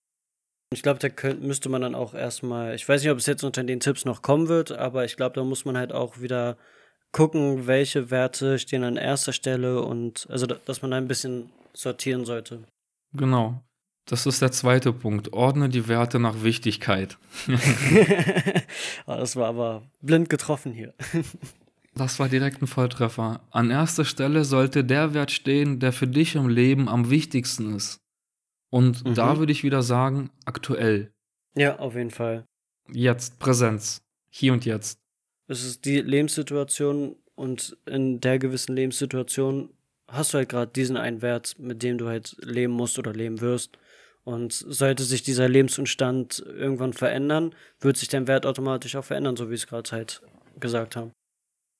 ich 0.71 0.81
glaube, 0.81 0.99
da 0.99 1.09
könnt, 1.09 1.43
müsste 1.43 1.67
man 1.67 1.81
dann 1.81 1.95
auch 1.95 2.13
erstmal, 2.13 2.75
ich 2.75 2.87
weiß 2.87 3.01
nicht, 3.01 3.11
ob 3.11 3.17
es 3.17 3.25
jetzt 3.25 3.43
unter 3.43 3.63
den 3.63 3.81
Tipps 3.81 4.05
noch 4.05 4.21
kommen 4.21 4.47
wird, 4.47 4.71
aber 4.71 5.03
ich 5.03 5.17
glaube, 5.17 5.35
da 5.35 5.43
muss 5.43 5.65
man 5.65 5.77
halt 5.77 5.91
auch 5.91 6.21
wieder 6.21 6.57
gucken, 7.11 7.67
welche 7.67 8.09
Werte 8.09 8.57
stehen 8.57 8.85
an 8.85 8.95
erster 8.95 9.33
Stelle 9.33 9.81
und 9.81 10.27
also, 10.29 10.45
dass 10.45 10.81
man 10.81 10.91
da 10.91 10.97
ein 10.97 11.09
bisschen 11.09 11.51
sortieren 11.73 12.23
sollte. 12.23 12.63
Genau. 13.13 13.63
Das 14.05 14.25
ist 14.25 14.41
der 14.41 14.51
zweite 14.51 14.93
Punkt. 14.93 15.33
Ordne 15.33 15.67
die 15.67 15.89
Werte 15.89 16.17
nach 16.17 16.41
Wichtigkeit. 16.41 17.17
oh, 19.05 19.15
das 19.15 19.35
war 19.35 19.47
aber 19.47 19.83
blind 20.01 20.29
getroffen 20.29 20.71
hier. 20.71 20.93
das 21.95 22.17
war 22.17 22.29
direkt 22.29 22.61
ein 22.61 22.67
Volltreffer. 22.67 23.41
An 23.51 23.69
erster 23.69 24.05
Stelle 24.05 24.45
sollte 24.45 24.85
der 24.85 25.13
Wert 25.13 25.31
stehen, 25.31 25.79
der 25.79 25.91
für 25.91 26.07
dich 26.07 26.35
im 26.35 26.47
Leben 26.47 26.87
am 26.87 27.09
wichtigsten 27.09 27.75
ist. 27.75 27.99
Und 28.69 29.05
mhm. 29.05 29.13
da 29.13 29.39
würde 29.39 29.51
ich 29.51 29.63
wieder 29.63 29.83
sagen, 29.83 30.29
aktuell. 30.45 31.11
Ja, 31.55 31.79
auf 31.79 31.95
jeden 31.95 32.11
Fall. 32.11 32.45
Jetzt, 32.89 33.39
Präsenz. 33.39 34.01
Hier 34.29 34.53
und 34.53 34.65
jetzt. 34.65 34.99
Es 35.47 35.65
ist 35.65 35.83
die 35.83 35.99
Lebenssituation 35.99 37.17
und 37.35 37.77
in 37.85 38.21
der 38.21 38.39
gewissen 38.39 38.75
Lebenssituation 38.75 39.69
hast 40.07 40.33
du 40.33 40.37
halt 40.39 40.49
gerade 40.49 40.71
diesen 40.71 40.97
einen 40.97 41.21
Wert, 41.21 41.55
mit 41.59 41.83
dem 41.83 41.97
du 41.97 42.07
halt 42.07 42.35
leben 42.41 42.73
musst 42.73 42.97
oder 42.99 43.13
leben 43.13 43.41
wirst. 43.41 43.77
Und 44.23 44.51
sollte 44.51 45.03
sich 45.03 45.23
dieser 45.23 45.47
Lebensumstand 45.47 46.43
irgendwann 46.45 46.91
verändern, 46.91 47.55
wird 47.79 47.95
sich 47.95 48.09
dein 48.09 48.27
Wert 48.27 48.45
automatisch 48.45 48.95
auch 48.97 49.05
verändern, 49.05 49.37
so 49.37 49.49
wie 49.49 49.53
es 49.53 49.67
gerade 49.67 49.89
halt 49.91 50.21
gesagt 50.59 50.97
haben. 50.97 51.11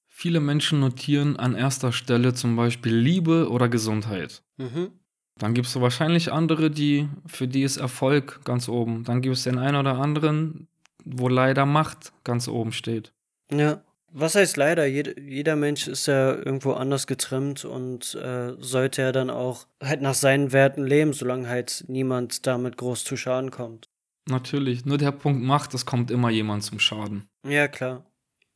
Viele 0.07 0.39
Menschen 0.39 0.79
notieren 0.79 1.35
an 1.37 1.55
erster 1.55 1.91
Stelle 1.91 2.33
zum 2.33 2.55
Beispiel 2.55 2.95
Liebe 2.95 3.49
oder 3.49 3.67
Gesundheit. 3.67 4.43
Mhm. 4.55 4.91
Dann 5.37 5.53
gibt 5.53 5.67
es 5.67 5.79
wahrscheinlich 5.79 6.31
andere, 6.31 6.71
die, 6.71 7.07
für 7.27 7.47
die 7.47 7.63
ist 7.63 7.77
Erfolg 7.77 8.43
ganz 8.43 8.69
oben. 8.69 9.03
Dann 9.03 9.21
gibt 9.21 9.35
es 9.35 9.43
den 9.43 9.59
einen 9.59 9.75
oder 9.75 9.99
anderen, 9.99 10.67
wo 11.05 11.27
leider 11.27 11.65
Macht 11.65 12.13
ganz 12.23 12.47
oben 12.47 12.71
steht. 12.71 13.13
Ja. 13.51 13.83
Was 14.13 14.35
heißt 14.35 14.57
leider? 14.57 14.85
Jed 14.85 15.19
jeder 15.19 15.55
Mensch 15.55 15.87
ist 15.87 16.07
ja 16.07 16.33
irgendwo 16.33 16.73
anders 16.73 17.07
getrimmt 17.07 17.65
und 17.65 18.15
äh, 18.15 18.53
sollte 18.59 19.01
ja 19.01 19.11
dann 19.11 19.29
auch 19.29 19.67
halt 19.83 20.01
nach 20.01 20.13
seinen 20.13 20.53
Werten 20.53 20.85
leben, 20.85 21.13
solange 21.13 21.47
halt 21.49 21.83
niemand 21.87 22.47
damit 22.47 22.77
groß 22.77 23.03
zu 23.03 23.17
Schaden 23.17 23.51
kommt. 23.51 23.89
Natürlich. 24.29 24.85
Nur 24.85 24.97
der 24.97 25.11
Punkt 25.11 25.43
Macht, 25.43 25.73
es 25.73 25.85
kommt 25.85 26.11
immer 26.11 26.29
jemand 26.29 26.63
zum 26.63 26.79
Schaden. 26.79 27.27
Ja, 27.47 27.67
klar. 27.67 28.05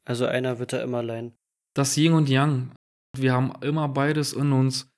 Also 0.05 0.25
einer 0.25 0.60
wird 0.60 0.74
da 0.74 0.81
immer 0.81 1.03
leiden. 1.03 1.34
Das 1.74 1.96
Yin 1.98 2.13
und 2.13 2.29
Yang. 2.29 2.72
Wir 3.17 3.34
haben 3.34 3.53
immer 3.62 3.88
beides 3.88 4.34
in 4.34 4.51
uns 4.51 4.91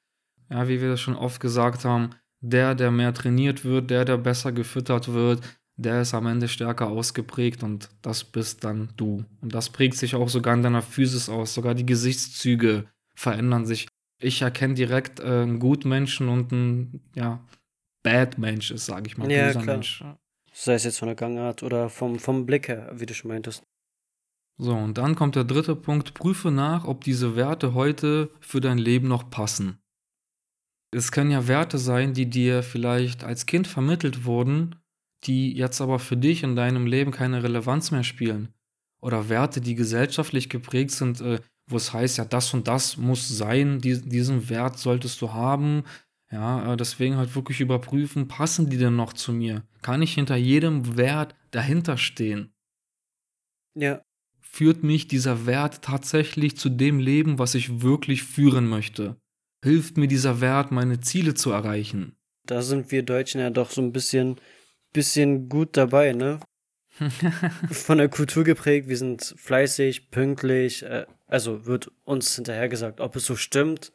ja, 0.53 0.67
wie 0.67 0.81
wir 0.81 0.89
das 0.89 1.01
schon 1.01 1.15
oft 1.15 1.39
gesagt 1.39 1.83
haben, 1.83 2.11
der, 2.41 2.75
der 2.75 2.91
mehr 2.91 3.13
trainiert 3.13 3.65
wird, 3.65 3.89
der, 3.89 4.05
der 4.05 4.17
besser 4.17 4.51
gefüttert 4.51 5.11
wird, 5.11 5.41
der 5.75 6.01
ist 6.01 6.13
am 6.13 6.27
Ende 6.27 6.47
stärker 6.47 6.87
ausgeprägt 6.87 7.63
und 7.63 7.89
das 8.01 8.23
bist 8.23 8.63
dann 8.63 8.89
du. 8.95 9.25
Und 9.41 9.53
das 9.55 9.69
prägt 9.69 9.97
sich 9.97 10.15
auch 10.15 10.29
sogar 10.29 10.53
in 10.53 10.63
deiner 10.63 10.81
Physis 10.81 11.29
aus, 11.29 11.53
sogar 11.53 11.73
die 11.73 11.85
Gesichtszüge 11.85 12.85
verändern 13.15 13.65
sich. 13.65 13.87
Ich 14.19 14.41
erkenne 14.41 14.75
direkt 14.75 15.19
äh, 15.19 15.23
einen 15.23 15.59
Gutmenschen 15.59 16.29
und 16.29 16.53
einen, 16.53 17.01
ja, 17.15 17.43
Bad 18.03 18.37
Mensch 18.37 18.71
ist, 18.71 18.85
sage 18.85 19.07
ich 19.07 19.17
mal. 19.17 19.31
Ja, 19.31 19.51
klar. 19.51 19.65
Mensch. 19.65 20.03
Sei 20.51 20.75
es 20.75 20.83
jetzt 20.83 20.99
von 20.99 21.07
der 21.07 21.15
Gangart 21.15 21.63
oder 21.63 21.89
vom, 21.89 22.19
vom 22.19 22.45
Blick 22.45 22.67
her, 22.67 22.91
wie 22.93 23.05
du 23.05 23.13
schon 23.13 23.29
meintest. 23.29 23.63
So, 24.57 24.75
und 24.75 24.97
dann 24.97 25.15
kommt 25.15 25.35
der 25.35 25.45
dritte 25.45 25.75
Punkt. 25.75 26.13
Prüfe 26.13 26.51
nach, 26.51 26.85
ob 26.85 27.03
diese 27.03 27.35
Werte 27.35 27.73
heute 27.73 28.29
für 28.39 28.61
dein 28.61 28.77
Leben 28.77 29.07
noch 29.07 29.29
passen. 29.29 29.79
Es 30.91 31.11
können 31.11 31.31
ja 31.31 31.47
Werte 31.47 31.79
sein, 31.79 32.13
die 32.13 32.29
dir 32.29 32.61
vielleicht 32.61 33.23
als 33.23 33.47
Kind 33.47 33.65
vermittelt 33.65 34.25
wurden, 34.25 34.75
die 35.25 35.53
jetzt 35.53 35.81
aber 35.81 35.99
für 35.99 36.17
dich 36.17 36.43
in 36.43 36.55
deinem 36.55 36.85
Leben 36.85 37.11
keine 37.11 37.43
Relevanz 37.43 37.91
mehr 37.91 38.03
spielen. 38.03 38.49
Oder 39.01 39.29
Werte, 39.29 39.61
die 39.61 39.75
gesellschaftlich 39.75 40.49
geprägt 40.49 40.91
sind, 40.91 41.21
äh, 41.21 41.39
wo 41.67 41.77
es 41.77 41.93
heißt, 41.93 42.17
ja, 42.17 42.25
das 42.25 42.53
und 42.53 42.67
das 42.67 42.97
muss 42.97 43.27
sein, 43.27 43.79
die, 43.79 44.01
diesen 44.01 44.49
Wert 44.49 44.77
solltest 44.79 45.21
du 45.21 45.33
haben. 45.33 45.83
Ja, 46.31 46.73
äh, 46.73 46.77
deswegen 46.77 47.17
halt 47.17 47.35
wirklich 47.35 47.59
überprüfen, 47.59 48.27
passen 48.27 48.69
die 48.69 48.77
denn 48.77 48.95
noch 48.95 49.13
zu 49.13 49.33
mir? 49.33 49.63
Kann 49.81 50.01
ich 50.01 50.13
hinter 50.13 50.35
jedem 50.35 50.97
Wert 50.97 51.35
dahinter 51.51 51.97
stehen? 51.97 52.53
Ja. 53.75 54.01
Führt 54.41 54.83
mich 54.83 55.07
dieser 55.07 55.45
Wert 55.45 55.81
tatsächlich 55.81 56.57
zu 56.57 56.69
dem 56.69 56.99
Leben, 56.99 57.39
was 57.39 57.55
ich 57.55 57.81
wirklich 57.81 58.23
führen 58.23 58.67
möchte? 58.67 59.17
hilft 59.63 59.97
mir 59.97 60.07
dieser 60.07 60.41
Wert, 60.41 60.71
meine 60.71 60.99
Ziele 60.99 61.33
zu 61.33 61.51
erreichen. 61.51 62.15
Da 62.45 62.61
sind 62.61 62.91
wir 62.91 63.03
Deutschen 63.03 63.39
ja 63.39 63.49
doch 63.49 63.71
so 63.71 63.81
ein 63.81 63.93
bisschen, 63.93 64.35
bisschen 64.93 65.49
gut 65.49 65.75
dabei, 65.75 66.13
ne? 66.13 66.39
Von 67.71 67.97
der 67.97 68.09
Kultur 68.09 68.43
geprägt, 68.43 68.87
wir 68.87 68.97
sind 68.97 69.33
fleißig, 69.37 70.11
pünktlich, 70.11 70.83
äh, 70.83 71.05
also 71.27 71.65
wird 71.65 71.91
uns 72.03 72.35
hinterher 72.35 72.69
gesagt, 72.69 73.01
ob 73.01 73.15
es 73.15 73.25
so 73.25 73.35
stimmt, 73.35 73.91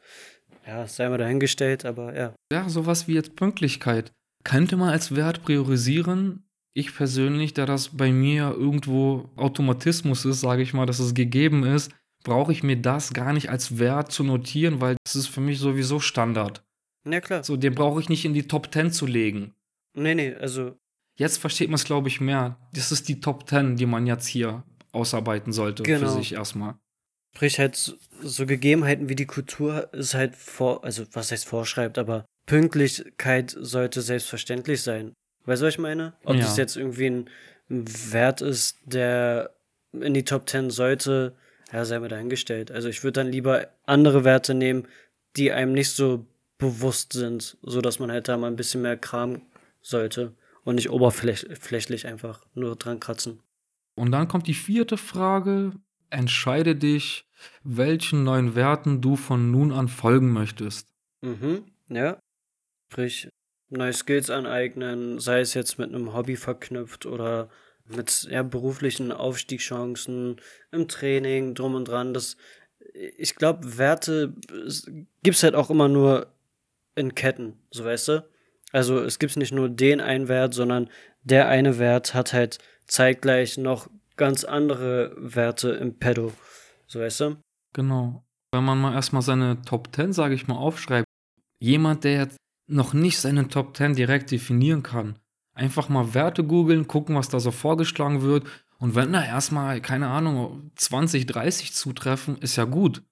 ja, 0.67 0.85
sei 0.85 1.09
mal 1.09 1.17
dahingestellt, 1.17 1.85
aber 1.85 2.15
ja. 2.15 2.35
Ja, 2.51 2.69
sowas 2.69 3.07
wie 3.07 3.13
jetzt 3.13 3.35
Pünktlichkeit. 3.35 4.11
Könnte 4.43 4.77
man 4.77 4.89
als 4.89 5.15
Wert 5.15 5.43
priorisieren? 5.43 6.43
Ich 6.73 6.95
persönlich, 6.95 7.53
da 7.53 7.65
das 7.65 7.97
bei 7.97 8.11
mir 8.11 8.53
irgendwo 8.55 9.29
Automatismus 9.35 10.25
ist, 10.25 10.41
sage 10.41 10.61
ich 10.61 10.73
mal, 10.73 10.85
dass 10.85 10.99
es 10.99 11.13
gegeben 11.13 11.63
ist, 11.63 11.91
brauche 12.23 12.51
ich 12.51 12.63
mir 12.63 12.77
das 12.77 13.13
gar 13.13 13.33
nicht 13.33 13.49
als 13.49 13.79
Wert 13.79 14.11
zu 14.11 14.23
notieren, 14.23 14.81
weil 14.81 14.97
das 15.03 15.15
ist 15.15 15.27
für 15.27 15.41
mich 15.41 15.59
sowieso 15.59 15.99
Standard. 15.99 16.63
Ja, 17.09 17.21
klar. 17.21 17.43
So, 17.43 17.57
den 17.57 17.73
brauche 17.73 17.99
ich 17.99 18.09
nicht 18.09 18.25
in 18.25 18.33
die 18.33 18.47
Top 18.47 18.71
10 18.71 18.91
zu 18.91 19.05
legen. 19.05 19.53
Nee, 19.95 20.15
nee, 20.15 20.35
also. 20.35 20.77
Jetzt 21.19 21.37
versteht 21.37 21.67
man 21.67 21.75
es, 21.75 21.83
glaube 21.83 22.07
ich, 22.07 22.21
mehr. 22.21 22.57
Das 22.73 22.93
ist 22.93 23.09
die 23.09 23.19
Top 23.19 23.47
10, 23.49 23.75
die 23.75 23.85
man 23.85 24.07
jetzt 24.07 24.25
hier 24.25 24.63
ausarbeiten 24.93 25.51
sollte 25.51 25.83
genau. 25.83 26.07
für 26.07 26.13
sich 26.13 26.31
erstmal. 26.31 26.75
Sprich 27.35 27.59
halt 27.59 27.75
so, 27.75 27.93
so 28.21 28.45
Gegebenheiten 28.45 29.09
wie 29.09 29.15
die 29.15 29.25
Kultur 29.25 29.93
ist 29.93 30.13
halt 30.13 30.37
vor, 30.37 30.85
also 30.85 31.03
was 31.11 31.33
heißt 31.33 31.45
vorschreibt, 31.45 31.97
aber 31.97 32.23
Pünktlichkeit 32.45 33.53
sollte 33.59 34.01
selbstverständlich 34.01 34.81
sein. 34.81 35.11
Weißt 35.43 35.61
du, 35.61 35.65
was 35.65 35.73
ich 35.73 35.79
meine? 35.79 36.13
Ob 36.23 36.35
ja. 36.35 36.41
das 36.41 36.55
jetzt 36.55 36.77
irgendwie 36.77 37.07
ein 37.07 37.29
Wert 37.69 38.39
ist, 38.39 38.77
der 38.85 39.53
in 39.91 40.13
die 40.13 40.23
Top 40.23 40.49
10 40.49 40.69
sollte, 40.69 41.35
ja, 41.73 41.83
sei 41.83 41.99
mir 41.99 42.07
dahingestellt. 42.07 42.71
Also 42.71 42.87
ich 42.87 43.03
würde 43.03 43.19
dann 43.19 43.31
lieber 43.31 43.67
andere 43.85 44.23
Werte 44.23 44.53
nehmen, 44.53 44.87
die 45.35 45.51
einem 45.51 45.73
nicht 45.73 45.91
so 45.91 46.25
bewusst 46.57 47.11
sind, 47.11 47.57
so 47.61 47.81
dass 47.81 47.99
man 47.99 48.09
halt 48.09 48.29
da 48.29 48.37
mal 48.37 48.47
ein 48.47 48.55
bisschen 48.55 48.81
mehr 48.81 48.95
Kram 48.95 49.41
sollte 49.81 50.33
und 50.69 50.75
nicht 50.75 50.91
oberflächlich 50.91 52.05
einfach 52.05 52.45
nur 52.53 52.75
dran 52.75 52.99
kratzen. 52.99 53.41
Und 53.95 54.11
dann 54.11 54.27
kommt 54.27 54.45
die 54.45 54.53
vierte 54.53 54.97
Frage. 54.97 55.71
Entscheide 56.11 56.75
dich, 56.75 57.25
welchen 57.63 58.23
neuen 58.23 58.53
Werten 58.53 59.01
du 59.01 59.15
von 59.15 59.49
nun 59.49 59.71
an 59.71 59.87
folgen 59.87 60.31
möchtest. 60.31 60.93
Mhm, 61.21 61.63
ja. 61.87 62.19
Sprich, 62.91 63.29
neue 63.69 63.93
Skills 63.93 64.29
aneignen, 64.29 65.19
sei 65.19 65.39
es 65.39 65.55
jetzt 65.55 65.79
mit 65.79 65.89
einem 65.89 66.13
Hobby 66.13 66.35
verknüpft 66.35 67.07
oder 67.07 67.49
mit 67.85 68.27
ja, 68.29 68.43
beruflichen 68.43 69.11
Aufstiegschancen, 69.11 70.39
im 70.71 70.87
Training, 70.87 71.55
drum 71.55 71.73
und 71.73 71.87
dran. 71.87 72.13
Das, 72.13 72.37
ich 72.93 73.33
glaube, 73.33 73.79
Werte 73.79 74.35
gibt 75.23 75.35
es 75.35 75.41
halt 75.41 75.55
auch 75.55 75.71
immer 75.71 75.87
nur 75.87 76.31
in 76.93 77.15
Ketten, 77.15 77.57
so 77.71 77.85
weißt 77.85 78.07
du? 78.09 78.29
Also 78.71 78.99
es 78.99 79.19
gibt 79.19 79.37
nicht 79.37 79.53
nur 79.53 79.69
den 79.69 80.01
einen 80.01 80.27
Wert, 80.27 80.53
sondern 80.53 80.89
der 81.23 81.47
eine 81.47 81.79
Wert 81.79 82.13
hat 82.13 82.33
halt 82.33 82.59
zeitgleich 82.87 83.57
noch 83.57 83.89
ganz 84.15 84.43
andere 84.43 85.15
Werte 85.17 85.69
im 85.71 85.97
Pedo, 85.97 86.33
so 86.87 86.99
weißt 86.99 87.19
du? 87.21 87.37
Genau. 87.73 88.23
Wenn 88.51 88.63
man 88.63 88.79
mal 88.79 88.93
erstmal 88.93 89.21
seine 89.21 89.61
Top 89.61 89.89
10, 89.95 90.13
sage 90.13 90.33
ich 90.33 90.47
mal, 90.47 90.57
aufschreibt, 90.57 91.05
jemand, 91.59 92.03
der 92.03 92.13
jetzt 92.13 92.37
noch 92.67 92.93
nicht 92.93 93.19
seine 93.19 93.47
Top 93.47 93.75
10 93.77 93.95
direkt 93.95 94.31
definieren 94.31 94.83
kann, 94.83 95.19
einfach 95.53 95.89
mal 95.89 96.13
Werte 96.13 96.43
googeln, 96.43 96.87
gucken, 96.87 97.15
was 97.15 97.29
da 97.29 97.39
so 97.39 97.51
vorgeschlagen 97.51 98.21
wird. 98.21 98.47
Und 98.79 98.95
wenn 98.95 99.11
da 99.13 99.23
erstmal, 99.23 99.81
keine 99.81 100.07
Ahnung, 100.07 100.71
20, 100.75 101.25
30 101.25 101.73
zutreffen, 101.73 102.37
ist 102.37 102.55
ja 102.55 102.63
gut. 102.63 103.03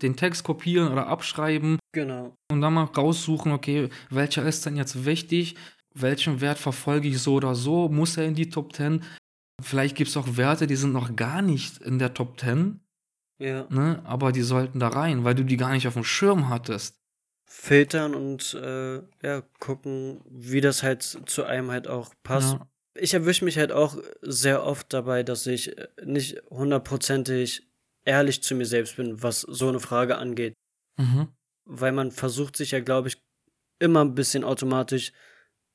Den 0.00 0.16
Text 0.16 0.44
kopieren 0.44 0.92
oder 0.92 1.08
abschreiben. 1.08 1.78
Genau. 1.92 2.36
Und 2.50 2.60
dann 2.60 2.74
mal 2.74 2.84
raussuchen, 2.84 3.52
okay, 3.52 3.88
welcher 4.10 4.44
ist 4.44 4.64
denn 4.66 4.76
jetzt 4.76 5.04
wichtig? 5.04 5.56
Welchen 5.92 6.40
Wert 6.40 6.58
verfolge 6.58 7.08
ich 7.08 7.20
so 7.20 7.34
oder 7.34 7.54
so? 7.54 7.88
Muss 7.88 8.16
er 8.16 8.26
in 8.26 8.34
die 8.34 8.48
Top 8.48 8.74
10? 8.74 9.02
Vielleicht 9.60 9.96
gibt 9.96 10.10
es 10.10 10.16
auch 10.16 10.36
Werte, 10.36 10.66
die 10.66 10.76
sind 10.76 10.92
noch 10.92 11.16
gar 11.16 11.42
nicht 11.42 11.78
in 11.78 11.98
der 11.98 12.14
Top 12.14 12.38
10. 12.38 12.80
Ja. 13.38 13.66
Ne? 13.70 14.00
Aber 14.04 14.32
die 14.32 14.42
sollten 14.42 14.78
da 14.78 14.88
rein, 14.88 15.24
weil 15.24 15.34
du 15.34 15.44
die 15.44 15.56
gar 15.56 15.72
nicht 15.72 15.88
auf 15.88 15.94
dem 15.94 16.04
Schirm 16.04 16.48
hattest. 16.48 17.00
Filtern 17.46 18.14
und 18.14 18.54
äh, 18.54 18.98
ja, 19.22 19.42
gucken, 19.58 20.20
wie 20.30 20.60
das 20.60 20.84
halt 20.84 21.02
zu 21.02 21.44
einem 21.44 21.72
halt 21.72 21.88
auch 21.88 22.14
passt. 22.22 22.54
Ja. 22.54 22.68
Ich 22.94 23.14
erwische 23.14 23.44
mich 23.44 23.58
halt 23.58 23.72
auch 23.72 23.96
sehr 24.20 24.64
oft 24.64 24.92
dabei, 24.92 25.24
dass 25.24 25.46
ich 25.46 25.76
äh, 25.76 25.88
nicht 26.04 26.40
hundertprozentig 26.48 27.66
ehrlich 28.04 28.42
zu 28.42 28.54
mir 28.54 28.66
selbst 28.66 28.96
bin, 28.96 29.22
was 29.22 29.40
so 29.40 29.68
eine 29.68 29.80
Frage 29.80 30.16
angeht. 30.16 30.54
Mhm. 30.96 31.28
Weil 31.72 31.92
man 31.92 32.10
versucht 32.10 32.56
sich 32.56 32.72
ja, 32.72 32.80
glaube 32.80 33.08
ich, 33.08 33.22
immer 33.78 34.04
ein 34.04 34.14
bisschen 34.16 34.42
automatisch 34.44 35.12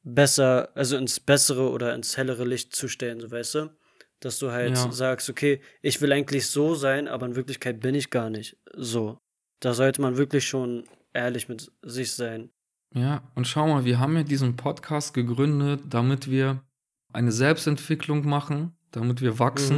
besser, 0.04 0.70
also 0.76 0.98
ins 0.98 1.20
bessere 1.20 1.70
oder 1.70 1.96
ins 1.96 2.18
hellere 2.18 2.44
Licht 2.46 2.76
zu 2.76 2.88
stellen, 2.88 3.20
so 3.22 3.32
weißt 3.32 3.56
du? 3.56 3.70
Dass 4.20 4.38
du 4.40 4.52
halt 4.52 4.76
Ja. 4.76 4.92
sagst, 4.92 5.30
okay, 5.30 5.62
ich 5.82 6.02
will 6.02 6.12
eigentlich 6.12 6.48
so 6.48 6.76
sein, 6.76 7.08
aber 7.08 7.26
in 7.26 7.36
Wirklichkeit 7.36 7.80
bin 7.80 7.96
ich 7.96 8.10
gar 8.10 8.30
nicht 8.30 8.58
so. 8.76 9.18
Da 9.62 9.74
sollte 9.74 10.02
man 10.02 10.18
wirklich 10.18 10.46
schon 10.48 10.84
ehrlich 11.14 11.48
mit 11.50 11.72
sich 11.82 12.12
sein. 12.12 12.50
Ja, 12.94 13.30
und 13.36 13.48
schau 13.48 13.68
mal, 13.68 13.86
wir 13.86 14.00
haben 14.00 14.16
ja 14.16 14.24
diesen 14.24 14.56
Podcast 14.58 15.14
gegründet, 15.14 15.82
damit 15.90 16.30
wir 16.30 16.62
eine 17.14 17.32
Selbstentwicklung 17.32 18.28
machen, 18.28 18.78
damit 18.92 19.22
wir 19.22 19.40
wachsen, 19.40 19.78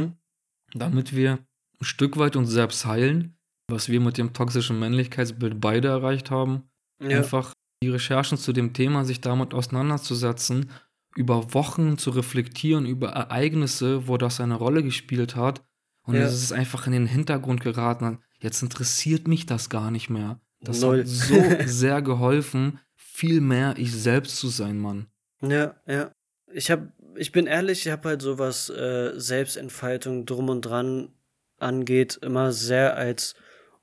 Mhm. 0.74 0.78
damit 0.78 1.14
wir 1.14 1.32
ein 1.80 1.84
Stück 1.84 2.16
weit 2.16 2.36
uns 2.36 2.50
selbst 2.50 2.84
heilen, 2.86 3.37
was 3.70 3.88
wir 3.88 4.00
mit 4.00 4.18
dem 4.18 4.32
toxischen 4.32 4.78
Männlichkeitsbild 4.78 5.60
beide 5.60 5.88
erreicht 5.88 6.30
haben. 6.30 6.64
Ja, 7.00 7.18
Einfach 7.18 7.52
die 7.82 7.90
Recherchen 7.90 8.38
zu 8.38 8.52
dem 8.52 8.72
Thema, 8.72 9.04
sich 9.04 9.20
damit 9.20 9.54
auseinanderzusetzen, 9.54 10.70
über 11.16 11.54
Wochen 11.54 11.98
zu 11.98 12.10
reflektieren, 12.10 12.86
über 12.86 13.10
Ereignisse, 13.10 14.08
wo 14.08 14.16
das 14.16 14.40
eine 14.40 14.54
Rolle 14.54 14.82
gespielt 14.82 15.36
hat. 15.36 15.62
Und 16.06 16.14
Ja. 16.14 16.22
es 16.22 16.42
ist 16.42 16.52
einfach 16.52 16.86
in 16.86 16.92
den 16.92 17.06
Hintergrund 17.06 17.60
geraten. 17.60 18.18
Jetzt 18.40 18.62
interessiert 18.62 19.28
mich 19.28 19.46
das 19.46 19.68
gar 19.68 19.90
nicht 19.90 20.10
mehr. 20.10 20.40
Das 20.60 20.80
Null. 20.80 21.00
hat 21.00 21.06
so 21.08 21.34
sehr 21.66 22.02
geholfen, 22.02 22.80
viel 22.96 23.40
mehr 23.40 23.74
ich 23.76 23.92
selbst 23.94 24.36
zu 24.38 24.48
sein, 24.48 24.78
Mann. 24.78 25.06
ja, 25.42 25.74
ja. 25.86 26.10
Ich 26.50 26.70
hab, 26.70 26.80
ich 27.16 27.30
bin 27.30 27.46
ehrlich, 27.46 27.84
ich 27.84 27.92
habe 27.92 28.08
halt 28.08 28.22
sowas 28.22 28.70
äh, 28.70 29.12
Selbstentfaltung 29.20 30.24
drum 30.24 30.48
und 30.48 30.62
dran 30.62 31.10
angeht, 31.58 32.18
immer 32.22 32.52
sehr 32.52 32.96
als 32.96 33.34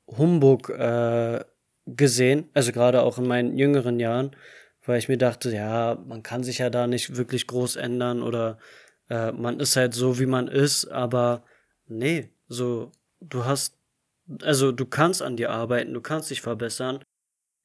Humbug 0.07 0.69
äh, 0.69 1.43
gesehen. 1.85 2.49
Also 2.53 2.71
gerade 2.71 3.01
auch 3.01 3.17
in 3.17 3.27
meinen 3.27 3.57
jüngeren 3.57 3.99
Jahren, 3.99 4.35
weil 4.85 4.99
ich 4.99 5.09
mir 5.09 5.17
dachte, 5.17 5.51
ja, 5.51 5.97
man 6.05 6.23
kann 6.23 6.43
sich 6.43 6.59
ja 6.59 6.69
da 6.69 6.87
nicht 6.87 7.15
wirklich 7.15 7.47
groß 7.47 7.75
ändern 7.75 8.21
oder 8.21 8.57
äh, 9.09 9.31
man 9.31 9.59
ist 9.59 9.75
halt 9.75 9.93
so, 9.93 10.19
wie 10.19 10.25
man 10.25 10.47
ist, 10.47 10.85
aber 10.85 11.43
nee, 11.87 12.29
so, 12.47 12.91
du 13.19 13.45
hast, 13.45 13.77
also 14.41 14.71
du 14.71 14.85
kannst 14.85 15.21
an 15.21 15.37
dir 15.37 15.51
arbeiten, 15.51 15.93
du 15.93 16.01
kannst 16.01 16.29
dich 16.29 16.41
verbessern. 16.41 17.03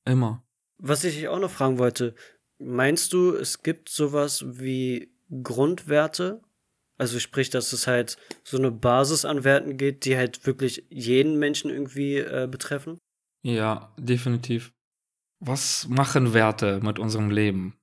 Immer. 0.04 0.42
Was 0.79 1.05
ich 1.05 1.14
dich 1.14 1.29
auch 1.29 1.38
noch 1.38 1.50
fragen 1.50 1.79
wollte, 1.79 2.14
meinst 2.59 3.12
du, 3.12 3.35
es 3.35 3.62
gibt 3.62 3.88
sowas 3.88 4.44
wie 4.46 5.12
Grundwerte? 5.42 6.40
Also 7.01 7.19
sprich, 7.19 7.49
dass 7.49 7.73
es 7.73 7.87
halt 7.87 8.19
so 8.45 8.59
eine 8.59 8.71
Basis 8.71 9.25
an 9.25 9.43
Werten 9.43 9.79
geht, 9.79 10.05
die 10.05 10.19
halt 10.19 10.45
wirklich 10.47 10.85
jeden 10.91 11.39
Menschen 11.39 11.71
irgendwie 11.71 12.19
äh, 12.19 12.47
betreffen? 12.47 12.99
Ja, 13.43 13.95
definitiv. 13.97 14.75
Was 15.43 15.89
machen 15.89 16.35
Werte 16.35 16.81
mit 16.83 16.99
unserem 16.99 17.31
Leben? 17.31 17.75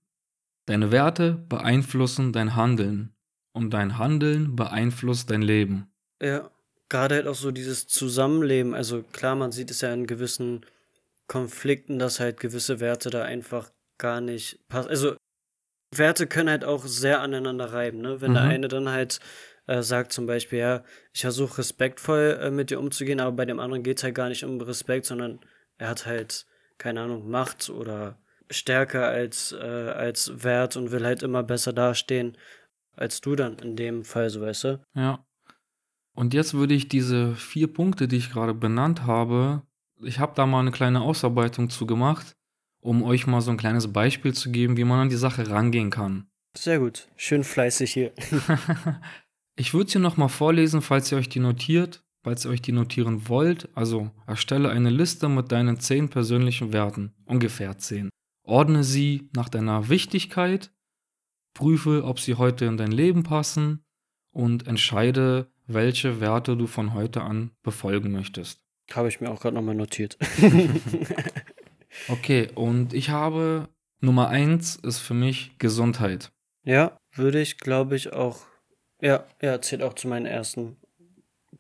Deine 0.68 0.92
Werte 0.92 1.34
beeinflussen 1.34 2.32
dein 2.32 2.56
Handeln 2.56 3.16
und 3.54 3.72
dein 3.72 3.98
Handeln 3.98 4.56
beeinflusst 4.56 5.32
dein 5.32 5.42
Leben. 5.42 5.92
Ja, 6.22 6.52
gerade 6.88 7.16
halt 7.16 7.28
auch 7.28 7.34
so 7.34 7.50
dieses 7.50 7.88
Zusammenleben. 7.88 8.76
Also 8.76 9.02
klar, 9.02 9.36
man 9.36 9.52
sieht 9.52 9.72
es 9.72 9.82
ja 9.82 9.92
in 9.92 10.06
gewissen 10.06 10.64
Konflikten, 11.26 11.98
dass 11.98 12.20
halt 12.20 12.40
gewisse 12.40 12.80
Werte 12.80 13.10
da 13.10 13.24
einfach 13.24 13.72
gar 13.98 14.22
nicht 14.22 14.60
passen. 14.68 14.90
Also 14.90 15.16
Werte 15.92 16.28
können 16.28 16.50
halt 16.50 16.66
auch 16.66 16.86
sehr 16.86 17.22
aneinander 17.22 17.72
reiben, 17.72 18.00
ne? 18.00 18.22
Wenn 18.22 18.34
der 18.34 18.44
Mhm. 18.44 18.50
eine 18.50 18.68
dann 18.68 18.90
halt 18.90 19.20
äh, 19.68 19.82
sagt 19.82 20.14
zum 20.14 20.26
Beispiel, 20.26 20.60
ja, 20.60 20.84
ich 21.14 21.22
versuche 21.22 21.58
respektvoll 21.58 22.40
äh, 22.42 22.52
mit 22.52 22.70
dir 22.70 22.80
umzugehen, 22.80 23.20
aber 23.20 23.34
bei 23.34 23.46
dem 23.46 23.60
anderen 23.60 23.84
geht 23.84 23.98
es 23.98 24.04
halt 24.04 24.16
gar 24.16 24.30
nicht 24.30 24.46
um 24.46 24.62
Respekt, 24.62 25.06
sondern 25.06 25.40
er 25.78 25.90
hat 25.90 26.06
halt, 26.06 26.46
keine 26.78 27.02
Ahnung, 27.02 27.30
Macht 27.30 27.70
oder 27.70 28.18
Stärke 28.50 29.06
als, 29.06 29.52
äh, 29.52 29.58
als 29.58 30.44
Wert 30.44 30.78
und 30.78 30.92
will 30.92 31.06
halt 31.06 31.22
immer 31.22 31.44
besser 31.44 31.74
dastehen 31.74 32.38
als 32.98 33.22
du 33.22 33.36
dann 33.36 33.58
in 33.60 33.76
dem 33.76 34.04
Fall, 34.04 34.30
so 34.30 34.42
weißt 34.42 34.64
du? 34.66 34.82
Ja. 34.96 35.26
Und 36.14 36.34
jetzt 36.34 36.56
würde 36.56 36.74
ich 36.74 36.90
diese 36.90 37.36
vier 37.36 37.72
Punkte, 37.72 38.08
die 38.08 38.18
ich 38.18 38.32
gerade 38.32 38.54
benannt 38.56 39.04
habe, 39.04 39.62
ich 40.02 40.20
habe 40.20 40.34
da 40.36 40.46
mal 40.46 40.62
eine 40.62 40.72
kleine 40.72 41.02
Ausarbeitung 41.02 41.70
zu 41.70 41.86
gemacht, 41.86 42.36
um 42.88 43.04
euch 43.04 43.28
mal 43.28 43.42
so 43.42 43.52
ein 43.52 43.58
kleines 43.58 43.92
Beispiel 43.92 44.34
zu 44.34 44.50
geben, 44.50 44.78
wie 44.78 44.86
man 44.86 45.02
an 45.02 45.10
die 45.10 45.18
Sache 45.18 45.50
rangehen 45.50 45.90
kann. 45.90 46.28
Sehr 46.58 46.80
gut. 46.80 47.10
Schön 47.18 47.44
fleißig 47.44 47.92
hier. 47.94 48.12
Ich 49.60 49.74
würde 49.74 49.90
sie 49.90 49.98
nochmal 49.98 50.30
vorlesen, 50.30 50.84
falls 50.84 51.12
ihr 51.12 51.18
euch 51.18 51.30
die 51.30 51.40
notiert, 51.40 52.04
falls 52.24 52.46
ihr 52.46 52.52
euch 52.52 52.62
die 52.62 52.74
notieren 52.74 53.28
wollt. 53.28 53.70
Also 53.74 54.12
erstelle 54.28 54.70
eine 54.70 54.92
Liste 54.92 55.30
mit 55.30 55.52
deinen 55.52 55.80
zehn 55.80 56.10
persönlichen 56.10 56.74
Werten, 56.74 57.16
ungefähr 57.26 57.76
zehn. 57.80 58.12
Ordne 58.44 58.84
sie 58.84 59.32
nach 59.36 59.50
deiner 59.50 59.90
Wichtigkeit, 59.90 60.70
prüfe, 61.56 62.04
ob 62.04 62.20
sie 62.20 62.36
heute 62.36 62.66
in 62.66 62.78
dein 62.78 62.92
Leben 62.92 63.24
passen 63.24 63.84
und 64.32 64.68
entscheide, 64.68 65.52
welche 65.66 66.22
Werte 66.22 66.56
du 66.56 66.68
von 66.68 66.94
heute 66.94 67.24
an 67.24 67.50
befolgen 67.64 68.12
möchtest. 68.12 68.62
Habe 68.92 69.08
ich 69.08 69.22
mir 69.22 69.32
auch 69.32 69.42
gerade 69.42 69.56
nochmal 69.56 69.74
notiert. 69.74 70.20
Okay, 72.08 72.50
und 72.56 72.94
ich 72.94 73.10
habe 73.10 73.68
Nummer 74.00 74.30
eins 74.30 74.76
ist 74.76 75.00
für 75.00 75.14
mich 75.14 75.58
Gesundheit. 75.58 76.32
ja, 76.64 76.98
würde 77.16 77.42
ich, 77.42 77.58
glaube 77.58 77.96
ich, 77.96 78.14
auch. 78.14 78.42
Ja, 79.02 79.26
ja, 79.42 79.62
zählt 79.62 79.82
auch 79.82 79.94
zu 79.94 80.08
meinen 80.08 80.26
ersten. 80.26 80.78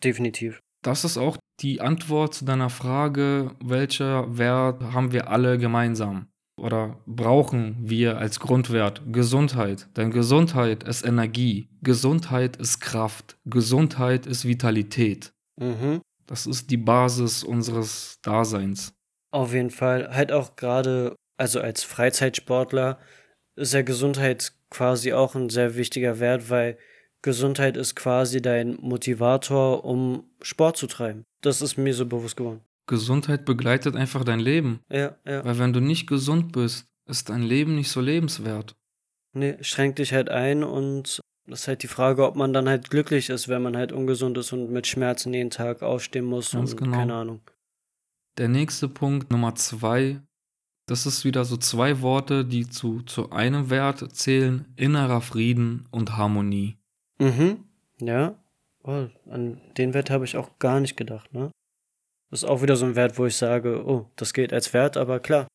Definitiv. 0.03 0.61
Das 0.83 1.03
ist 1.03 1.17
auch 1.17 1.37
die 1.59 1.81
Antwort 1.81 2.35
zu 2.35 2.45
deiner 2.45 2.69
Frage, 2.69 3.55
welcher 3.63 4.37
Wert 4.37 4.81
haben 4.93 5.11
wir 5.11 5.29
alle 5.29 5.57
gemeinsam? 5.57 6.27
Oder 6.59 6.97
brauchen 7.05 7.77
wir 7.79 8.17
als 8.17 8.39
Grundwert 8.39 9.01
Gesundheit? 9.11 9.87
Denn 9.95 10.11
Gesundheit 10.11 10.83
ist 10.83 11.05
Energie, 11.05 11.69
Gesundheit 11.81 12.57
ist 12.57 12.79
Kraft, 12.79 13.37
Gesundheit 13.45 14.25
ist 14.25 14.45
Vitalität. 14.45 15.33
Mhm. 15.59 16.01
Das 16.25 16.45
ist 16.45 16.71
die 16.71 16.77
Basis 16.77 17.43
unseres 17.43 18.19
Daseins. 18.21 18.93
Auf 19.31 19.53
jeden 19.53 19.71
Fall. 19.71 20.15
Halt 20.15 20.31
auch 20.31 20.55
gerade, 20.55 21.15
also 21.37 21.59
als 21.59 21.83
Freizeitsportler, 21.83 22.99
ist 23.55 23.73
ja 23.73 23.81
Gesundheit 23.81 24.53
quasi 24.69 25.13
auch 25.13 25.35
ein 25.35 25.49
sehr 25.49 25.75
wichtiger 25.75 26.19
Wert, 26.19 26.49
weil 26.49 26.77
Gesundheit 27.21 27.77
ist 27.77 27.95
quasi 27.95 28.41
dein 28.41 28.77
Motivator, 28.79 29.83
um 29.83 30.29
Sport 30.41 30.77
zu 30.77 30.87
treiben. 30.87 31.23
Das 31.41 31.61
ist 31.61 31.77
mir 31.77 31.93
so 31.93 32.05
bewusst 32.05 32.37
geworden. 32.37 32.61
Gesundheit 32.87 33.45
begleitet 33.45 33.95
einfach 33.95 34.23
dein 34.23 34.39
Leben. 34.39 34.79
Ja, 34.89 35.17
ja. 35.25 35.43
Weil 35.43 35.59
wenn 35.59 35.73
du 35.73 35.81
nicht 35.81 36.07
gesund 36.07 36.53
bist, 36.53 36.87
ist 37.05 37.29
dein 37.29 37.43
Leben 37.43 37.75
nicht 37.75 37.89
so 37.89 37.99
lebenswert. 38.01 38.75
Nee, 39.33 39.57
schränkt 39.61 39.99
dich 39.99 40.13
halt 40.13 40.29
ein 40.29 40.63
und 40.63 41.21
das 41.47 41.61
ist 41.61 41.67
halt 41.67 41.83
die 41.83 41.87
Frage, 41.87 42.25
ob 42.25 42.35
man 42.35 42.53
dann 42.53 42.67
halt 42.67 42.89
glücklich 42.89 43.29
ist, 43.29 43.47
wenn 43.47 43.61
man 43.61 43.77
halt 43.77 43.91
ungesund 43.91 44.37
ist 44.37 44.51
und 44.51 44.71
mit 44.71 44.87
Schmerzen 44.87 45.33
jeden 45.33 45.49
Tag 45.49 45.81
aufstehen 45.81 46.25
muss 46.25 46.51
Ganz 46.51 46.71
und 46.71 46.77
genau. 46.77 46.97
keine 46.97 47.13
Ahnung. 47.13 47.41
Der 48.37 48.47
nächste 48.47 48.87
Punkt, 48.87 49.31
Nummer 49.31 49.55
zwei, 49.55 50.21
das 50.85 51.05
ist 51.05 51.25
wieder 51.25 51.43
so 51.43 51.57
zwei 51.57 52.01
Worte, 52.01 52.45
die 52.45 52.67
zu, 52.69 53.01
zu 53.01 53.31
einem 53.31 53.69
Wert 53.69 54.15
zählen: 54.15 54.65
innerer 54.75 55.21
Frieden 55.21 55.85
und 55.91 56.17
Harmonie. 56.17 56.77
Mhm, 57.19 57.63
ja. 57.99 58.35
Oh, 58.83 59.07
an 59.29 59.59
den 59.77 59.93
Wert 59.93 60.09
habe 60.09 60.23
ich 60.25 60.37
auch 60.37 60.59
gar 60.59 60.79
nicht 60.79 60.95
gedacht, 60.95 61.33
ne? 61.33 61.51
Das 62.29 62.43
ist 62.43 62.49
auch 62.49 62.61
wieder 62.61 62.75
so 62.75 62.85
ein 62.85 62.95
Wert, 62.95 63.17
wo 63.17 63.25
ich 63.25 63.35
sage, 63.35 63.83
oh, 63.85 64.09
das 64.15 64.33
geht 64.33 64.53
als 64.53 64.73
Wert, 64.73 64.97
aber 64.97 65.19
klar, 65.19 65.47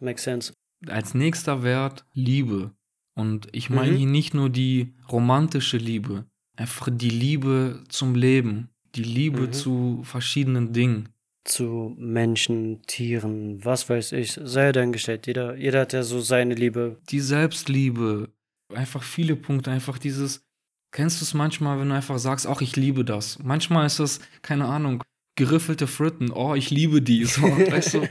makes 0.00 0.22
sense. 0.22 0.52
Als 0.86 1.14
nächster 1.14 1.62
Wert 1.62 2.04
Liebe. 2.12 2.72
Und 3.14 3.48
ich 3.52 3.68
meine 3.68 3.92
Mhm. 3.92 3.96
hier 3.96 4.06
nicht 4.06 4.34
nur 4.34 4.48
die 4.48 4.94
romantische 5.10 5.76
Liebe, 5.76 6.24
einfach 6.56 6.88
die 6.92 7.10
Liebe 7.10 7.82
zum 7.88 8.14
Leben, 8.14 8.70
die 8.94 9.02
Liebe 9.02 9.48
Mhm. 9.48 9.52
zu 9.52 10.00
verschiedenen 10.04 10.72
Dingen. 10.72 11.08
Zu 11.48 11.94
Menschen, 11.98 12.82
Tieren, 12.86 13.64
was 13.64 13.88
weiß 13.88 14.12
ich, 14.12 14.38
sei 14.42 14.72
dahingestellt. 14.72 15.26
Jeder, 15.26 15.56
jeder 15.56 15.80
hat 15.80 15.92
ja 15.92 16.02
so 16.02 16.20
seine 16.20 16.54
Liebe. 16.54 17.00
Die 17.10 17.20
Selbstliebe. 17.20 18.30
Einfach 18.74 19.02
viele 19.02 19.36
Punkte. 19.36 19.70
Einfach 19.70 19.98
dieses. 19.98 20.44
Kennst 20.90 21.20
du 21.20 21.24
es 21.24 21.34
manchmal, 21.34 21.78
wenn 21.78 21.88
du 21.88 21.94
einfach 21.94 22.18
sagst, 22.18 22.46
ach, 22.46 22.60
ich 22.60 22.76
liebe 22.76 23.04
das? 23.04 23.38
Manchmal 23.40 23.86
ist 23.86 24.00
das, 24.00 24.20
keine 24.42 24.66
Ahnung, 24.66 25.02
geriffelte 25.36 25.86
Fritten. 25.86 26.30
Oh, 26.30 26.54
ich 26.54 26.70
liebe 26.70 27.02
die. 27.02 27.24
So, 27.24 27.42
weißt 27.42 27.94
du? 27.94 28.08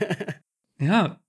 Ja. 0.80 1.20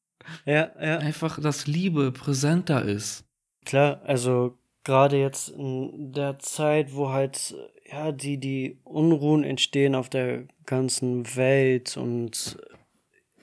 Ja, 0.46 0.72
ja. 0.80 0.98
Einfach, 1.00 1.40
dass 1.40 1.68
Liebe 1.68 2.12
präsenter 2.12 2.84
ist. 2.84 3.26
Klar, 3.66 4.02
also 4.04 4.58
gerade 4.84 5.18
jetzt 5.18 5.50
in 5.50 6.12
der 6.14 6.40
Zeit, 6.40 6.94
wo 6.94 7.10
halt 7.10 7.56
ja 7.92 8.12
die 8.12 8.38
die 8.38 8.78
Unruhen 8.84 9.44
entstehen 9.44 9.96
auf 9.96 10.10
der 10.10 10.46
ganzen 10.66 11.36
Welt 11.36 11.98
und 11.98 12.58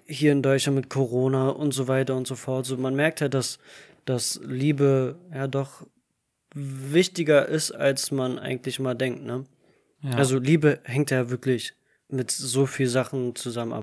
hier 0.07 0.33
in 0.33 0.43
Deutschland 0.43 0.77
mit 0.77 0.89
Corona 0.89 1.49
und 1.49 1.73
so 1.73 1.89
weiter 1.89 2.17
und 2.17 2.27
so 2.27 2.37
fort. 2.37 2.67
So 2.67 2.77
man 2.77 2.95
merkt 2.95 3.21
ja, 3.21 3.29
dass 3.29 3.59
dass 4.05 4.41
Liebe 4.45 5.19
ja 5.35 5.49
doch 5.49 5.87
wichtiger 6.55 7.47
ist, 7.49 7.73
als 7.73 8.11
man 8.13 8.39
eigentlich 8.39 8.79
mal 8.79 8.95
denkt, 8.95 9.25
ne? 9.25 9.45
Ja. 10.03 10.11
Also 10.13 10.39
Liebe 10.39 10.81
hängt 10.85 11.11
ja 11.11 11.29
wirklich 11.29 11.75
mit 12.09 12.31
so 12.31 12.67
viel 12.67 12.87
Sachen 12.87 13.35
zusammen 13.35 13.73
ab. 13.73 13.83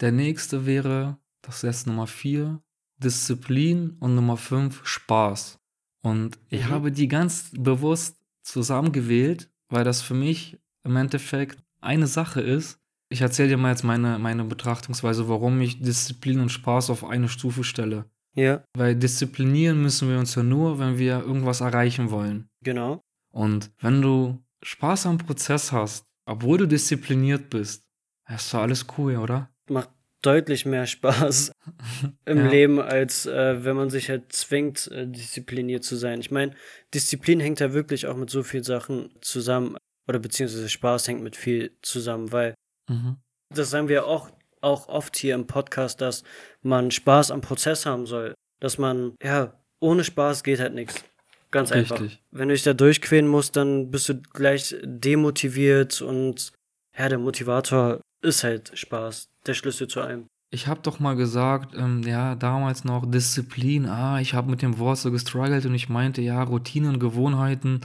Der 0.00 0.12
nächste 0.12 0.66
wäre, 0.66 1.18
das 1.42 1.56
ist 1.56 1.62
jetzt 1.62 1.86
Nummer 1.86 2.06
vier, 2.06 2.62
Disziplin 2.98 3.96
und 4.00 4.14
Nummer 4.14 4.36
fünf, 4.36 4.84
Spaß. 4.86 5.58
Und 6.02 6.38
ich 6.48 6.64
Mhm. 6.66 6.70
habe 6.70 6.92
die 6.92 7.08
ganz 7.08 7.50
bewusst 7.52 8.16
zusammengewählt, 8.46 9.50
weil 9.68 9.84
das 9.84 10.02
für 10.02 10.14
mich 10.14 10.58
im 10.84 10.96
Endeffekt 10.96 11.62
eine 11.80 12.06
Sache 12.06 12.40
ist. 12.40 12.78
Ich 13.08 13.20
erzähle 13.20 13.50
dir 13.50 13.56
mal 13.56 13.70
jetzt 13.70 13.84
meine, 13.84 14.18
meine 14.18 14.44
Betrachtungsweise, 14.44 15.28
warum 15.28 15.60
ich 15.60 15.80
Disziplin 15.80 16.40
und 16.40 16.50
Spaß 16.50 16.90
auf 16.90 17.04
eine 17.04 17.28
Stufe 17.28 17.64
stelle. 17.64 18.06
Ja, 18.34 18.64
Weil 18.76 18.94
disziplinieren 18.96 19.80
müssen 19.80 20.08
wir 20.10 20.18
uns 20.18 20.34
ja 20.34 20.42
nur, 20.42 20.78
wenn 20.78 20.98
wir 20.98 21.20
irgendwas 21.20 21.60
erreichen 21.60 22.10
wollen. 22.10 22.48
genau. 22.62 23.00
Und 23.30 23.70
wenn 23.80 24.00
du 24.00 24.42
Spaß 24.62 25.06
am 25.06 25.18
Prozess 25.18 25.70
hast, 25.70 26.04
obwohl 26.24 26.56
du 26.58 26.66
diszipliniert 26.66 27.50
bist, 27.50 27.84
ist 28.28 28.52
doch 28.52 28.60
alles 28.60 28.86
cool, 28.96 29.16
oder? 29.16 29.50
Macht 29.68 29.90
deutlich 30.22 30.66
mehr 30.66 30.86
Spaß 30.86 31.52
im 32.24 32.38
Ja. 32.38 32.48
Leben, 32.50 32.80
als 32.80 33.26
äh, 33.26 33.64
wenn 33.64 33.76
man 33.76 33.90
sich 33.90 34.08
halt 34.10 34.32
zwingt, 34.32 34.88
äh, 34.90 35.06
diszipliniert 35.06 35.84
zu 35.84 35.96
sein. 35.96 36.20
Ich 36.20 36.30
meine, 36.30 36.54
Disziplin 36.94 37.40
hängt 37.40 37.60
ja 37.60 37.72
wirklich 37.72 38.06
auch 38.06 38.16
mit 38.16 38.30
so 38.30 38.42
vielen 38.42 38.64
Sachen 38.64 39.10
zusammen, 39.20 39.76
oder 40.08 40.18
beziehungsweise 40.18 40.68
Spaß 40.68 41.08
hängt 41.08 41.22
mit 41.22 41.36
viel 41.36 41.76
zusammen, 41.82 42.32
weil 42.32 42.54
Mhm. 42.88 43.16
das 43.54 43.70
sagen 43.70 43.88
wir 43.88 44.06
auch, 44.06 44.30
auch 44.60 44.88
oft 44.88 45.16
hier 45.16 45.34
im 45.34 45.46
Podcast, 45.46 46.00
dass 46.00 46.22
man 46.62 46.90
Spaß 46.90 47.30
am 47.32 47.40
Prozess 47.40 47.84
haben 47.86 48.06
soll. 48.06 48.34
Dass 48.60 48.78
man, 48.78 49.14
ja, 49.22 49.52
ohne 49.80 50.02
Spaß 50.04 50.42
geht 50.44 50.60
halt 50.60 50.74
nichts. 50.74 51.04
Ganz 51.50 51.70
einfach. 51.72 52.00
Richtig. 52.00 52.22
Wenn 52.30 52.48
du 52.48 52.54
dich 52.54 52.62
da 52.62 52.72
durchquälen 52.74 53.28
musst, 53.28 53.56
dann 53.56 53.90
bist 53.90 54.08
du 54.08 54.20
gleich 54.20 54.74
demotiviert 54.82 56.00
und 56.02 56.52
ja, 56.98 57.08
der 57.08 57.18
Motivator 57.18 58.00
ist 58.22 58.44
halt 58.44 58.76
Spaß, 58.76 59.30
der 59.46 59.54
Schlüssel 59.54 59.88
zu 59.88 60.00
allem. 60.00 60.28
Ich 60.50 60.68
habe 60.68 60.80
doch 60.82 61.00
mal 61.00 61.16
gesagt, 61.16 61.74
ähm, 61.76 62.02
ja, 62.02 62.34
damals 62.34 62.84
noch 62.84 63.10
Disziplin. 63.10 63.86
Ah, 63.86 64.20
ich 64.20 64.34
habe 64.34 64.50
mit 64.50 64.62
dem 64.62 64.78
Wort 64.78 64.98
so 64.98 65.10
gestruggelt 65.10 65.66
und 65.66 65.74
ich 65.74 65.88
meinte, 65.88 66.22
ja, 66.22 66.42
Routinen, 66.42 67.00
Gewohnheiten. 67.00 67.80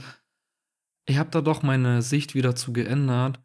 Ich 1.06 1.18
habe 1.18 1.30
da 1.30 1.40
doch 1.40 1.62
meine 1.62 2.02
Sicht 2.02 2.34
wieder 2.34 2.54
zu 2.54 2.72
geändert. 2.72 3.40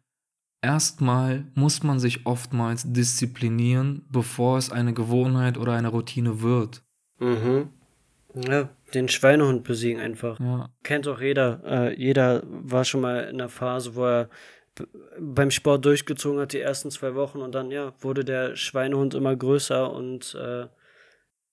Erstmal 0.62 1.50
muss 1.54 1.82
man 1.82 1.98
sich 1.98 2.26
oftmals 2.26 2.92
disziplinieren, 2.92 4.06
bevor 4.10 4.58
es 4.58 4.70
eine 4.70 4.92
Gewohnheit 4.92 5.56
oder 5.58 5.72
eine 5.72 5.88
Routine 5.88 6.40
wird. 6.42 6.82
Mhm. 7.18 7.70
Ja, 8.34 8.68
den 8.94 9.08
Schweinehund 9.08 9.64
besiegen 9.64 10.00
einfach. 10.00 10.38
Ja, 10.38 10.68
Kennt 10.82 11.08
auch 11.08 11.20
jeder. 11.20 11.60
Äh, 11.64 12.00
jeder 12.00 12.42
war 12.46 12.84
schon 12.84 13.00
mal 13.00 13.24
in 13.24 13.40
einer 13.40 13.48
Phase, 13.48 13.94
wo 13.94 14.04
er 14.04 14.30
beim 15.20 15.50
Sport 15.50 15.84
durchgezogen 15.84 16.40
hat, 16.40 16.52
die 16.52 16.60
ersten 16.60 16.90
zwei 16.90 17.14
Wochen 17.14 17.38
und 17.40 17.54
dann, 17.54 17.70
ja, 17.70 17.92
wurde 18.00 18.24
der 18.24 18.56
Schweinehund 18.56 19.14
immer 19.14 19.34
größer 19.36 19.92
und 19.92 20.34
äh, 20.34 20.66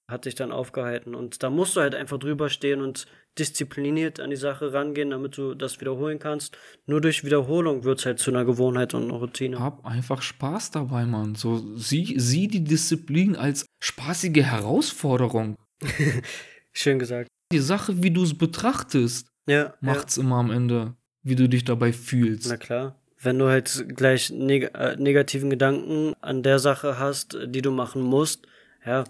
hat 0.07 0.25
dich 0.25 0.35
dann 0.35 0.51
aufgehalten. 0.51 1.15
Und 1.15 1.41
da 1.41 1.49
musst 1.49 1.75
du 1.75 1.81
halt 1.81 1.95
einfach 1.95 2.19
drüber 2.19 2.49
stehen 2.49 2.81
und 2.81 3.07
diszipliniert 3.39 4.19
an 4.19 4.29
die 4.29 4.35
Sache 4.35 4.71
rangehen, 4.71 5.09
damit 5.09 5.37
du 5.37 5.55
das 5.55 5.81
wiederholen 5.81 6.19
kannst. 6.19 6.57
Nur 6.85 7.01
durch 7.01 7.23
Wiederholung 7.25 7.83
wird 7.83 7.99
es 7.99 8.05
halt 8.05 8.19
zu 8.19 8.31
einer 8.31 8.45
Gewohnheit 8.45 8.93
und 8.93 9.03
einer 9.05 9.15
Routine. 9.15 9.59
hab 9.59 9.85
einfach 9.85 10.21
Spaß 10.21 10.71
dabei, 10.71 11.05
Mann. 11.05 11.35
So, 11.35 11.75
sieh, 11.75 12.17
sieh 12.19 12.47
die 12.47 12.63
Disziplin 12.63 13.35
als 13.35 13.65
spaßige 13.81 14.43
Herausforderung. 14.43 15.55
Schön 16.73 16.99
gesagt. 16.99 17.27
Die 17.51 17.59
Sache, 17.59 18.01
wie 18.03 18.11
du 18.11 18.23
es 18.23 18.37
betrachtest, 18.37 19.27
Ja, 19.47 19.55
ja. 19.55 19.73
macht's 19.81 20.17
immer 20.17 20.37
am 20.37 20.51
Ende, 20.51 20.95
wie 21.23 21.35
du 21.35 21.49
dich 21.49 21.63
dabei 21.63 21.91
fühlst. 21.93 22.47
Na 22.49 22.57
klar. 22.57 22.99
Wenn 23.25 23.39
du 23.39 23.47
halt 23.47 23.85
gleich 23.95 24.29
neg 24.29 24.71
äh, 24.75 24.95
negativen 24.97 25.49
Gedanken 25.49 26.13
an 26.21 26.43
der 26.43 26.59
Sache 26.59 26.99
hast, 26.99 27.35
die 27.47 27.63
du 27.63 27.71
machen 27.71 28.03
musst, 28.03 28.45
ja, 28.85 29.03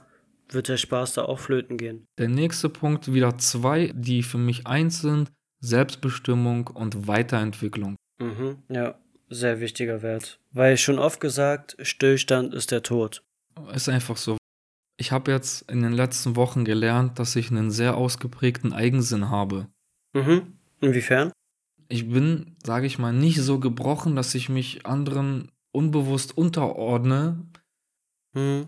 wird 0.49 0.69
der 0.69 0.77
Spaß 0.77 1.15
da 1.15 1.25
auch 1.25 1.39
flöten 1.39 1.77
gehen. 1.77 2.07
Der 2.17 2.29
nächste 2.29 2.69
Punkt, 2.69 3.13
wieder 3.13 3.37
zwei, 3.37 3.91
die 3.93 4.23
für 4.23 4.37
mich 4.37 4.65
eins 4.65 5.01
sind: 5.01 5.31
Selbstbestimmung 5.59 6.67
und 6.67 7.07
Weiterentwicklung. 7.07 7.97
Mhm. 8.19 8.59
Ja, 8.69 8.97
sehr 9.29 9.59
wichtiger 9.59 10.01
Wert. 10.01 10.39
Weil 10.53 10.77
schon 10.77 10.97
oft 10.97 11.19
gesagt, 11.19 11.75
Stillstand 11.81 12.53
ist 12.53 12.71
der 12.71 12.83
Tod. 12.83 13.21
Ist 13.73 13.89
einfach 13.89 14.15
so. 14.15 14.37
Ich 14.97 15.11
habe 15.11 15.31
jetzt 15.31 15.69
in 15.69 15.81
den 15.81 15.91
letzten 15.91 16.37
Wochen 16.37 16.63
gelernt, 16.63 17.19
dass 17.19 17.35
ich 17.35 17.51
einen 17.51 17.69
sehr 17.69 17.97
ausgeprägten 17.97 18.71
Eigensinn 18.71 19.29
habe. 19.29 19.67
Mhm. 20.13 20.53
Inwiefern? 20.79 21.33
Ich 21.87 22.09
bin, 22.09 22.55
sage 22.63 22.87
ich 22.87 22.99
mal, 22.99 23.13
nicht 23.13 23.41
so 23.41 23.59
gebrochen, 23.59 24.15
dass 24.15 24.33
ich 24.35 24.49
mich 24.49 24.85
anderen 24.85 25.51
unbewusst 25.71 26.37
unterordne. 26.37 27.45
Mhm. 28.33 28.65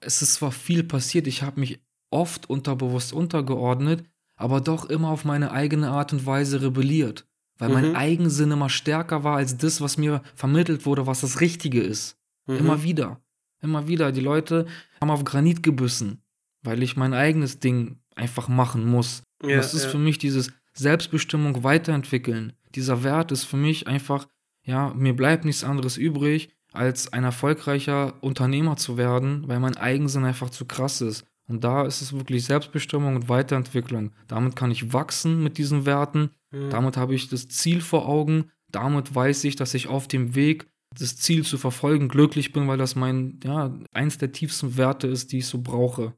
Es 0.00 0.22
ist 0.22 0.34
zwar 0.34 0.52
viel 0.52 0.84
passiert, 0.84 1.26
ich 1.26 1.42
habe 1.42 1.60
mich 1.60 1.80
oft 2.10 2.48
unterbewusst 2.48 3.12
untergeordnet, 3.12 4.04
aber 4.36 4.60
doch 4.60 4.84
immer 4.86 5.08
auf 5.08 5.24
meine 5.24 5.50
eigene 5.50 5.90
Art 5.90 6.12
und 6.12 6.26
Weise 6.26 6.62
rebelliert. 6.62 7.26
Weil 7.58 7.70
mein 7.70 7.90
Mhm. 7.90 7.96
Eigensinn 7.96 8.50
immer 8.50 8.68
stärker 8.68 9.22
war 9.24 9.36
als 9.36 9.56
das, 9.56 9.80
was 9.80 9.96
mir 9.96 10.22
vermittelt 10.34 10.86
wurde, 10.86 11.06
was 11.06 11.20
das 11.20 11.40
Richtige 11.40 11.80
ist. 11.80 12.18
Mhm. 12.46 12.56
Immer 12.56 12.82
wieder. 12.82 13.20
Immer 13.62 13.88
wieder. 13.88 14.12
Die 14.12 14.20
Leute 14.20 14.66
haben 15.00 15.10
auf 15.10 15.24
Granit 15.24 15.62
gebissen, 15.62 16.20
weil 16.62 16.82
ich 16.82 16.96
mein 16.96 17.14
eigenes 17.14 17.60
Ding 17.60 18.00
einfach 18.16 18.48
machen 18.48 18.84
muss. 18.84 19.22
Ja, 19.42 19.56
das 19.56 19.74
ist 19.74 19.84
ja. 19.84 19.90
für 19.90 19.98
mich 19.98 20.18
dieses 20.18 20.52
Selbstbestimmung 20.74 21.62
weiterentwickeln. 21.64 22.52
Dieser 22.74 23.04
Wert 23.04 23.32
ist 23.32 23.44
für 23.44 23.56
mich 23.56 23.86
einfach, 23.86 24.28
ja, 24.64 24.92
mir 24.94 25.14
bleibt 25.14 25.44
nichts 25.44 25.64
anderes 25.64 25.96
übrig, 25.96 26.50
als 26.72 27.12
ein 27.12 27.24
erfolgreicher 27.24 28.14
Unternehmer 28.20 28.76
zu 28.76 28.96
werden, 28.98 29.46
weil 29.46 29.60
mein 29.60 29.76
Eigensinn 29.76 30.24
einfach 30.24 30.50
zu 30.50 30.64
krass 30.64 31.00
ist. 31.00 31.24
Und 31.46 31.62
da 31.62 31.84
ist 31.84 32.00
es 32.00 32.12
wirklich 32.12 32.44
Selbstbestimmung 32.44 33.16
und 33.16 33.28
Weiterentwicklung. 33.28 34.12
Damit 34.26 34.56
kann 34.56 34.70
ich 34.70 34.92
wachsen 34.92 35.42
mit 35.42 35.58
diesen 35.58 35.86
Werten. 35.86 36.30
Mhm. 36.50 36.70
Damit 36.70 36.96
habe 36.96 37.14
ich 37.14 37.28
das 37.28 37.48
Ziel 37.48 37.80
vor 37.80 38.08
Augen. 38.08 38.50
Damit 38.70 39.14
weiß 39.14 39.44
ich, 39.44 39.54
dass 39.54 39.74
ich 39.74 39.88
auf 39.88 40.08
dem 40.08 40.34
Weg, 40.34 40.66
das 40.98 41.16
Ziel 41.16 41.44
zu 41.44 41.58
verfolgen, 41.58 42.08
glücklich 42.08 42.52
bin, 42.52 42.66
weil 42.66 42.78
das 42.78 42.96
mein, 42.96 43.40
ja, 43.44 43.76
eins 43.92 44.18
der 44.18 44.32
tiefsten 44.32 44.76
Werte 44.76 45.06
ist, 45.06 45.32
die 45.32 45.38
ich 45.38 45.46
so 45.46 45.60
brauche. 45.60 46.14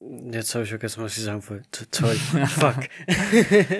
Jetzt 0.00 0.54
habe 0.54 0.64
ich 0.64 0.70
vergessen, 0.70 1.02
was 1.02 1.16
ich 1.16 1.24
sagen 1.24 1.48
wollte. 1.48 1.90
Toll. 1.90 2.14
Fuck. 2.46 2.88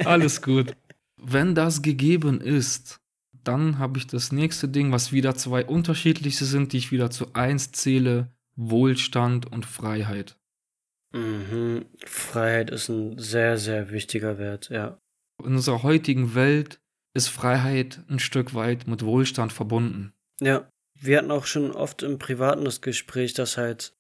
Alles 0.07 0.43
gut. 0.43 0.75
Wenn 1.17 1.55
das 1.55 1.83
gegeben 1.83 2.41
ist, 2.41 3.01
dann 3.45 3.79
habe 3.79 3.99
ich 3.99 4.07
das 4.07 4.33
nächste 4.33 4.69
Ding, 4.69 4.93
was 4.93 5.13
wieder 5.13 5.35
zwei 5.35 5.65
unterschiedliche 5.65 6.45
sind, 6.45 6.73
die 6.73 6.79
ich 6.79 6.93
wieder 6.93 7.11
zu 7.11 7.35
eins 7.35 7.73
zähle: 7.73 8.31
Wohlstand 8.57 9.51
und 9.51 9.67
Freiheit. 9.67 10.37
Mhm. 11.13 11.87
Freiheit 12.05 12.71
ist 12.71 12.89
ein 12.89 13.19
sehr, 13.19 13.59
sehr 13.59 13.91
wichtiger 13.91 14.39
Wert, 14.39 14.69
ja. 14.71 14.99
In 15.43 15.55
unserer 15.57 15.83
heutigen 15.83 16.35
Welt 16.35 16.81
ist 17.15 17.29
Freiheit 17.29 18.03
ein 18.09 18.19
Stück 18.19 18.55
weit 18.55 18.87
mit 18.87 19.05
Wohlstand 19.05 19.53
verbunden. 19.53 20.13
Ja, 20.41 20.69
wir 20.99 21.19
hatten 21.19 21.31
auch 21.31 21.47
schon 21.47 21.73
oft 21.73 22.03
im 22.03 22.19
Privaten 22.19 22.65
das 22.65 22.81
Gespräch, 22.81 23.35
dass 23.35 23.57
halt, 23.57 23.96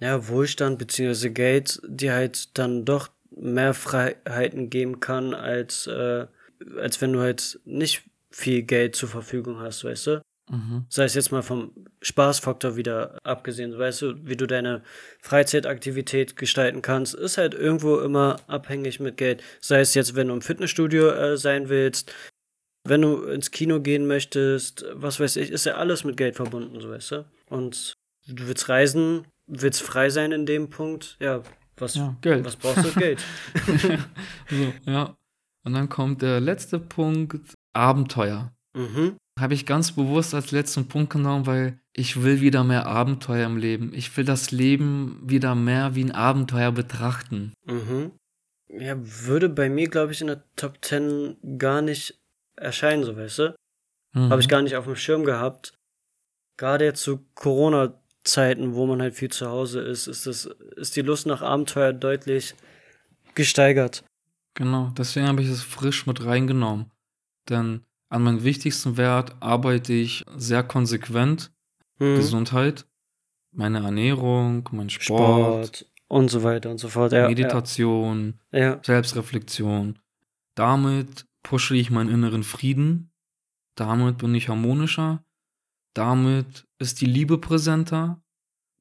ja, 0.00 0.28
Wohlstand 0.28 0.78
bzw. 0.78 1.30
Geld 1.30 1.80
dir 1.86 2.14
halt 2.14 2.56
dann 2.58 2.84
doch 2.84 3.10
mehr 3.30 3.74
Freiheiten 3.74 4.70
geben 4.70 5.00
kann, 5.00 5.34
als, 5.34 5.86
äh, 5.86 6.26
als 6.78 7.00
wenn 7.00 7.12
du 7.12 7.20
halt 7.20 7.60
nicht 7.64 8.02
viel 8.30 8.62
Geld 8.62 8.96
zur 8.96 9.08
Verfügung 9.08 9.58
hast, 9.60 9.84
weißt 9.84 10.06
du? 10.08 10.22
Mhm. 10.50 10.84
Sei 10.90 11.04
es 11.04 11.14
jetzt 11.14 11.32
mal 11.32 11.42
vom 11.42 11.72
Spaßfaktor 12.02 12.76
wieder 12.76 13.18
abgesehen, 13.24 13.78
weißt 13.78 14.02
du, 14.02 14.14
wie 14.26 14.36
du 14.36 14.46
deine 14.46 14.82
Freizeitaktivität 15.22 16.36
gestalten 16.36 16.82
kannst, 16.82 17.14
ist 17.14 17.38
halt 17.38 17.54
irgendwo 17.54 17.98
immer 18.00 18.36
abhängig 18.46 19.00
mit 19.00 19.16
Geld. 19.16 19.42
Sei 19.60 19.80
es 19.80 19.94
jetzt, 19.94 20.14
wenn 20.16 20.28
du 20.28 20.34
im 20.34 20.42
Fitnessstudio 20.42 21.08
äh, 21.10 21.36
sein 21.38 21.68
willst, 21.70 22.12
Wenn 22.86 23.02
du 23.02 23.24
ins 23.24 23.50
Kino 23.50 23.80
gehen 23.80 24.06
möchtest, 24.06 24.84
was 24.92 25.18
weiß 25.18 25.36
ich, 25.36 25.50
ist 25.50 25.64
ja 25.66 25.76
alles 25.76 26.04
mit 26.04 26.16
Geld 26.18 26.36
verbunden, 26.36 26.80
so 26.80 26.90
weißt 26.90 27.12
du. 27.12 27.24
Und 27.48 27.94
du 28.26 28.46
willst 28.46 28.68
reisen, 28.68 29.26
willst 29.46 29.82
frei 29.82 30.10
sein 30.10 30.32
in 30.32 30.46
dem 30.46 30.70
Punkt, 30.70 31.16
ja, 31.20 31.42
was, 31.76 31.94
Ja, 31.96 32.16
Geld. 32.20 32.44
was 32.44 32.56
brauchst 32.56 32.84
du? 32.84 32.92
Geld. 33.00 33.22
So, 34.50 34.72
ja. 34.90 35.16
Und 35.64 35.72
dann 35.72 35.88
kommt 35.88 36.22
der 36.22 36.40
letzte 36.40 36.78
Punkt, 36.78 37.54
Abenteuer. 37.72 38.52
mhm. 38.74 39.16
Habe 39.40 39.54
ich 39.54 39.66
ganz 39.66 39.90
bewusst 39.90 40.32
als 40.32 40.52
letzten 40.52 40.86
Punkt 40.86 41.12
genommen, 41.12 41.46
weil 41.46 41.80
ich 41.92 42.22
will 42.22 42.40
wieder 42.40 42.62
mehr 42.62 42.86
Abenteuer 42.86 43.46
im 43.46 43.56
Leben. 43.56 43.92
Ich 43.92 44.16
will 44.16 44.24
das 44.24 44.52
Leben 44.52 45.18
wieder 45.24 45.56
mehr 45.56 45.96
wie 45.96 46.04
ein 46.04 46.12
Abenteuer 46.12 46.70
betrachten. 46.70 47.52
Mhm. 47.66 48.12
Ja, 48.68 48.94
würde 48.96 49.48
bei 49.48 49.68
mir, 49.68 49.88
glaube 49.88 50.12
ich, 50.12 50.20
in 50.20 50.28
der 50.28 50.44
Top 50.54 50.78
10 50.84 51.58
gar 51.58 51.82
nicht 51.82 52.20
erscheinen, 52.54 53.02
so 53.02 53.16
weißt 53.16 53.38
du. 53.40 53.54
Mhm. 54.12 54.30
Habe 54.30 54.40
ich 54.40 54.48
gar 54.48 54.62
nicht 54.62 54.76
auf 54.76 54.84
dem 54.84 54.94
Schirm 54.94 55.24
gehabt. 55.24 55.72
Gerade 56.56 56.84
jetzt 56.84 57.02
zu 57.02 57.18
Corona-Zeiten, 58.24 58.74
wo 58.74 58.86
man 58.86 59.00
halt 59.00 59.14
viel 59.14 59.30
zu 59.30 59.48
Hause 59.48 59.80
ist, 59.80 60.06
ist, 60.06 60.26
das, 60.26 60.46
ist 60.76 60.96
die 60.96 61.02
Lust 61.02 61.26
nach 61.26 61.42
Abenteuer 61.42 61.92
deutlich 61.92 62.54
gesteigert. 63.34 64.04
Genau, 64.54 64.92
deswegen 64.96 65.26
habe 65.26 65.42
ich 65.42 65.48
es 65.48 65.62
frisch 65.62 66.06
mit 66.06 66.24
reingenommen. 66.24 66.90
Denn 67.48 67.84
an 68.08 68.22
meinem 68.22 68.44
wichtigsten 68.44 68.96
Wert 68.96 69.34
arbeite 69.40 69.92
ich 69.92 70.24
sehr 70.36 70.62
konsequent. 70.62 71.50
Mhm. 71.98 72.16
Gesundheit, 72.16 72.86
meine 73.52 73.84
Ernährung, 73.84 74.68
mein 74.72 74.90
Sport, 74.90 75.76
Sport 75.76 75.86
und 76.08 76.28
so 76.28 76.42
weiter 76.42 76.70
und 76.70 76.78
so 76.78 76.88
fort. 76.88 77.12
Ja, 77.12 77.28
Meditation, 77.28 78.40
ja. 78.52 78.80
Selbstreflexion. 78.82 79.98
Damit 80.54 81.26
pushe 81.42 81.76
ich 81.76 81.90
meinen 81.90 82.10
inneren 82.10 82.42
Frieden. 82.42 83.10
Damit 83.76 84.18
bin 84.18 84.34
ich 84.34 84.48
harmonischer. 84.48 85.24
Damit 85.94 86.64
ist 86.84 87.00
die 87.00 87.06
Liebe 87.06 87.38
präsenter. 87.38 88.22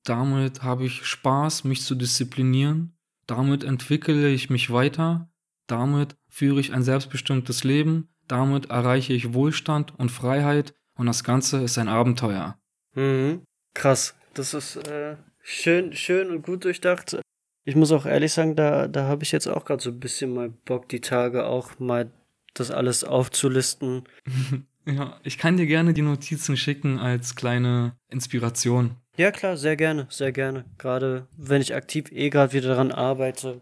Damit 0.04 0.62
habe 0.64 0.86
ich 0.86 1.06
Spaß, 1.06 1.64
mich 1.64 1.82
zu 1.82 1.96
disziplinieren. 1.96 2.98
Damit 3.26 3.64
entwickle 3.64 4.30
ich 4.30 4.50
mich 4.50 4.72
weiter. 4.72 5.32
Damit 5.68 6.16
führe 6.28 6.60
ich 6.60 6.74
ein 6.74 6.84
selbstbestimmtes 6.84 7.64
Leben. 7.64 8.10
Damit 8.28 8.70
erreiche 8.70 9.14
ich 9.14 9.34
Wohlstand 9.34 9.98
und 9.98 10.10
Freiheit. 10.10 10.74
Und 10.96 11.06
das 11.06 11.24
Ganze 11.24 11.62
ist 11.62 11.78
ein 11.78 11.88
Abenteuer. 11.88 12.58
Mhm. 12.96 13.44
Krass. 13.74 14.16
Das 14.34 14.54
ist 14.54 14.76
äh, 14.76 15.16
schön, 15.42 15.94
schön 15.94 16.30
und 16.30 16.44
gut 16.44 16.66
durchdacht. 16.66 17.20
Ich 17.66 17.76
muss 17.76 17.92
auch 17.92 18.06
ehrlich 18.06 18.34
sagen, 18.34 18.56
da, 18.56 18.88
da 18.88 19.08
habe 19.08 19.24
ich 19.24 19.32
jetzt 19.32 19.48
auch 19.48 19.64
gerade 19.64 19.82
so 19.82 19.90
ein 19.90 20.00
bisschen 20.00 20.34
mal 20.34 20.50
Bock, 20.50 20.90
die 20.90 21.00
Tage 21.00 21.46
auch 21.46 21.80
mal 21.80 22.12
das 22.54 22.72
alles 22.72 23.04
aufzulisten. 23.04 24.04
Ja, 24.86 25.18
ich 25.24 25.38
kann 25.38 25.58
dir 25.58 25.66
gerne 25.66 25.94
die 25.94 26.02
Notizen 26.02 26.58
schicken 26.58 27.00
als 27.00 27.36
kleine 27.36 27.96
Inspiration. 28.10 28.92
Ja, 29.18 29.32
klar, 29.32 29.58
sehr 29.58 29.76
gerne, 29.76 30.08
sehr 30.10 30.32
gerne. 30.32 30.66
Gerade 30.78 31.28
wenn 31.38 31.62
ich 31.62 31.74
aktiv 31.76 32.12
eh 32.12 32.30
gerade 32.30 32.54
wieder 32.54 32.70
daran 32.70 32.92
arbeite. 32.92 33.62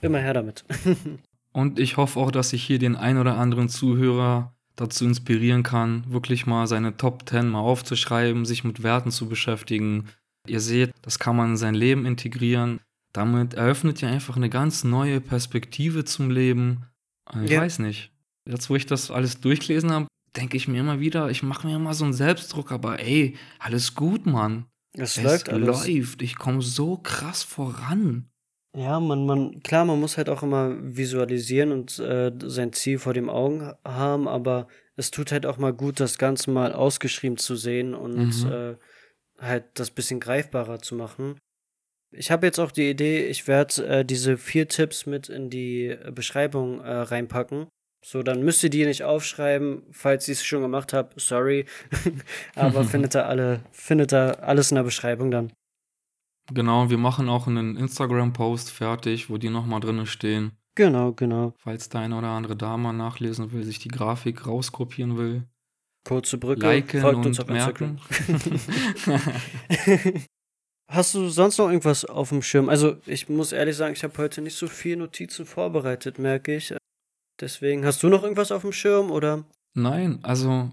Immer 0.00 0.18
her 0.18 0.34
damit. 0.34 0.64
Und 1.52 1.78
ich 1.80 1.96
hoffe 1.96 2.20
auch, 2.20 2.30
dass 2.30 2.52
ich 2.52 2.62
hier 2.62 2.78
den 2.78 2.96
ein 2.96 3.18
oder 3.18 3.36
anderen 3.36 3.68
Zuhörer 3.68 4.54
dazu 4.76 5.04
inspirieren 5.04 5.62
kann, 5.62 6.04
wirklich 6.08 6.46
mal 6.46 6.66
seine 6.66 6.96
Top 6.96 7.28
10 7.28 7.48
mal 7.48 7.58
aufzuschreiben, 7.60 8.44
sich 8.46 8.62
mit 8.64 8.82
Werten 8.82 9.10
zu 9.10 9.28
beschäftigen. 9.28 10.06
Ihr 10.46 10.60
seht, 10.60 10.92
das 11.02 11.18
kann 11.18 11.36
man 11.36 11.50
in 11.50 11.56
sein 11.56 11.74
Leben 11.74 12.06
integrieren. 12.06 12.80
Damit 13.12 13.54
eröffnet 13.54 14.00
ihr 14.00 14.08
einfach 14.08 14.36
eine 14.36 14.48
ganz 14.48 14.84
neue 14.84 15.20
Perspektive 15.20 16.04
zum 16.04 16.30
Leben. 16.30 16.86
Ich 17.44 17.50
Ja. 17.50 17.60
weiß 17.60 17.80
nicht. 17.80 18.12
Jetzt, 18.48 18.70
wo 18.70 18.76
ich 18.76 18.86
das 18.86 19.10
alles 19.10 19.40
durchgelesen 19.40 19.90
habe, 19.90 20.06
denke 20.36 20.56
ich 20.56 20.68
mir 20.68 20.80
immer 20.80 21.00
wieder, 21.00 21.30
ich 21.30 21.42
mache 21.42 21.66
mir 21.66 21.76
immer 21.76 21.94
so 21.94 22.04
einen 22.04 22.12
Selbstdruck, 22.12 22.72
aber 22.72 23.00
ey, 23.00 23.36
alles 23.58 23.94
gut, 23.94 24.26
Mann. 24.26 24.66
Es 24.92 25.16
Es 25.16 25.22
läuft 25.22 25.48
alles. 25.48 25.86
läuft. 25.86 26.22
Ich 26.22 26.36
komme 26.36 26.62
so 26.62 26.96
krass 26.96 27.42
voran. 27.42 28.30
Ja, 28.76 29.00
man, 29.00 29.26
man, 29.26 29.60
klar, 29.62 29.84
man 29.84 29.98
muss 29.98 30.16
halt 30.16 30.28
auch 30.28 30.42
immer 30.44 30.76
visualisieren 30.80 31.72
und 31.72 31.98
äh, 31.98 32.30
sein 32.44 32.72
Ziel 32.72 32.98
vor 32.98 33.14
den 33.14 33.28
Augen 33.28 33.72
haben, 33.84 34.28
aber 34.28 34.68
es 34.94 35.10
tut 35.10 35.32
halt 35.32 35.44
auch 35.44 35.58
mal 35.58 35.72
gut, 35.72 35.98
das 35.98 36.18
Ganze 36.18 36.50
mal 36.52 36.72
ausgeschrieben 36.72 37.36
zu 37.36 37.56
sehen 37.56 37.94
und 37.94 38.44
Mhm. 38.44 38.52
äh, 38.52 38.76
halt 39.40 39.64
das 39.74 39.90
bisschen 39.90 40.20
greifbarer 40.20 40.78
zu 40.78 40.94
machen. 40.94 41.38
Ich 42.12 42.30
habe 42.30 42.46
jetzt 42.46 42.58
auch 42.58 42.70
die 42.72 42.90
Idee, 42.90 43.26
ich 43.26 43.48
werde 43.48 43.86
äh, 43.86 44.04
diese 44.04 44.36
vier 44.36 44.68
Tipps 44.68 45.06
mit 45.06 45.28
in 45.28 45.50
die 45.50 45.96
Beschreibung 46.12 46.80
äh, 46.80 46.90
reinpacken. 46.92 47.66
So, 48.02 48.22
dann 48.22 48.42
müsst 48.42 48.62
ihr 48.64 48.70
die 48.70 48.86
nicht 48.86 49.04
aufschreiben, 49.04 49.82
falls 49.90 50.26
ihr 50.26 50.32
es 50.32 50.44
schon 50.44 50.62
gemacht 50.62 50.92
habt, 50.92 51.20
sorry. 51.20 51.66
aber 52.54 52.84
findet 52.84 53.14
ihr 53.14 53.26
alle, 53.26 53.60
findet 53.72 54.12
ihr 54.12 54.42
alles 54.42 54.70
in 54.70 54.76
der 54.76 54.84
Beschreibung 54.84 55.30
dann. 55.30 55.52
Genau, 56.52 56.90
wir 56.90 56.98
machen 56.98 57.28
auch 57.28 57.46
einen 57.46 57.76
Instagram-Post 57.76 58.70
fertig, 58.70 59.30
wo 59.30 59.36
die 59.38 59.50
nochmal 59.50 59.80
drin 59.80 60.04
stehen. 60.06 60.52
Genau, 60.74 61.12
genau. 61.12 61.52
Falls 61.58 61.88
der 61.88 62.00
eine 62.00 62.16
oder 62.16 62.28
andere 62.28 62.56
Dame 62.56 62.92
nachlesen 62.92 63.52
will, 63.52 63.64
sich 63.64 63.78
die 63.78 63.88
Grafik 63.88 64.46
rauskopieren 64.46 65.16
will, 65.18 65.44
Kurze 66.04 66.38
Brücke. 66.38 66.66
liken 66.66 67.00
folgt 67.00 67.18
und 67.18 67.26
uns 67.26 67.40
auf 67.40 67.50
Instagram. 67.50 67.98
merken. 69.06 70.24
Hast 70.90 71.14
du 71.14 71.28
sonst 71.28 71.58
noch 71.58 71.68
irgendwas 71.68 72.04
auf 72.04 72.30
dem 72.30 72.42
Schirm? 72.42 72.68
Also, 72.68 72.96
ich 73.06 73.28
muss 73.28 73.52
ehrlich 73.52 73.76
sagen, 73.76 73.92
ich 73.92 74.02
habe 74.02 74.16
heute 74.18 74.40
nicht 74.40 74.56
so 74.56 74.66
viel 74.66 74.96
Notizen 74.96 75.44
vorbereitet, 75.44 76.18
merke 76.18 76.56
ich. 76.56 76.74
Deswegen, 77.40 77.84
hast 77.84 78.02
du 78.02 78.08
noch 78.08 78.22
irgendwas 78.22 78.52
auf 78.52 78.62
dem 78.62 78.72
Schirm 78.72 79.10
oder? 79.10 79.44
Nein, 79.74 80.18
also 80.22 80.70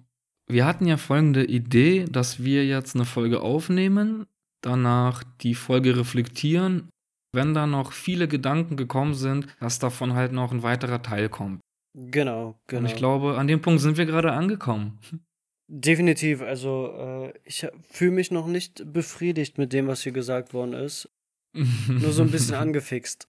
wir 0.48 0.66
hatten 0.66 0.86
ja 0.86 0.98
folgende 0.98 1.46
Idee, 1.46 2.06
dass 2.10 2.44
wir 2.44 2.66
jetzt 2.66 2.96
eine 2.96 3.06
Folge 3.06 3.42
aufnehmen, 3.42 4.26
danach 4.62 5.24
die 5.42 5.56
Folge 5.56 5.98
reflektieren. 5.98 6.90
Wenn 7.34 7.54
da 7.54 7.68
noch 7.68 7.92
viele 7.92 8.28
Gedanken 8.28 8.78
gekommen 8.78 9.14
sind, 9.14 9.48
dass 9.60 9.80
davon 9.80 10.14
halt 10.14 10.32
noch 10.32 10.52
ein 10.52 10.64
weiterer 10.64 11.02
Teil 11.02 11.30
kommt. 11.30 11.60
Genau, 11.94 12.50
Und 12.50 12.68
genau. 12.68 12.88
ich 12.88 12.96
glaube, 12.96 13.38
an 13.38 13.48
dem 13.48 13.62
Punkt 13.62 13.82
sind 13.82 13.98
wir 13.98 14.06
gerade 14.06 14.32
angekommen. 14.32 15.00
Definitiv, 15.70 16.42
also 16.42 16.94
äh, 16.98 17.34
ich 17.44 17.68
fühle 17.90 18.12
mich 18.12 18.32
noch 18.32 18.48
nicht 18.48 18.94
befriedigt 18.94 19.58
mit 19.58 19.74
dem, 19.74 19.88
was 19.88 20.02
hier 20.02 20.14
gesagt 20.14 20.54
worden 20.54 20.74
ist. 20.74 21.10
Nur 21.54 22.14
so 22.14 22.22
ein 22.22 22.32
bisschen 22.32 22.56
angefixt. 22.56 23.28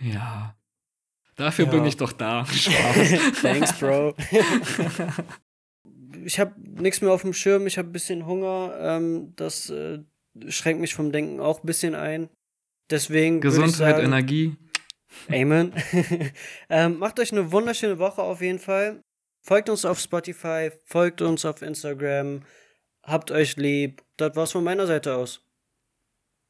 Ja. 0.00 0.57
Dafür 1.38 1.66
Ja. 1.66 1.70
bin 1.70 1.84
ich 1.86 1.96
doch 1.96 2.12
da. 2.12 2.44
Spaß. 2.52 3.40
Thanks, 3.40 3.72
Bro. 3.78 4.14
ich 6.24 6.38
habe 6.40 6.52
nichts 6.58 7.00
mehr 7.00 7.12
auf 7.12 7.22
dem 7.22 7.32
Schirm, 7.32 7.66
ich 7.66 7.78
habe 7.78 7.88
ein 7.88 7.92
bisschen 7.92 8.26
Hunger. 8.26 8.76
Ähm, 8.80 9.32
das 9.36 9.70
äh, 9.70 10.00
schränkt 10.48 10.80
mich 10.80 10.94
vom 10.94 11.12
Denken 11.12 11.40
auch 11.40 11.62
ein 11.62 11.66
bisschen 11.66 11.94
ein. 11.94 12.28
Deswegen 12.90 13.40
Gesundheit, 13.40 13.74
sagen, 13.74 14.04
Energie. 14.06 14.56
Amen. 15.30 15.72
ähm, 16.68 16.98
macht 16.98 17.20
euch 17.20 17.32
eine 17.32 17.52
wunderschöne 17.52 17.98
Woche 17.98 18.22
auf 18.22 18.40
jeden 18.40 18.58
Fall. 18.58 19.00
Folgt 19.40 19.68
uns 19.70 19.84
auf 19.84 20.00
Spotify, 20.00 20.70
folgt 20.84 21.22
uns 21.22 21.44
auf 21.44 21.62
Instagram. 21.62 22.42
Habt 23.04 23.30
euch 23.30 23.56
lieb. 23.56 24.02
Das 24.16 24.34
war's 24.36 24.52
von 24.52 24.64
meiner 24.64 24.86
Seite 24.86 25.14
aus. 25.14 25.42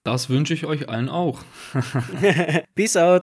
Das 0.05 0.31
wünsche 0.31 0.55
ich 0.55 0.65
euch 0.65 0.89
allen 0.89 1.09
auch. 1.11 1.43
Peace 2.75 2.97
out. 2.97 3.23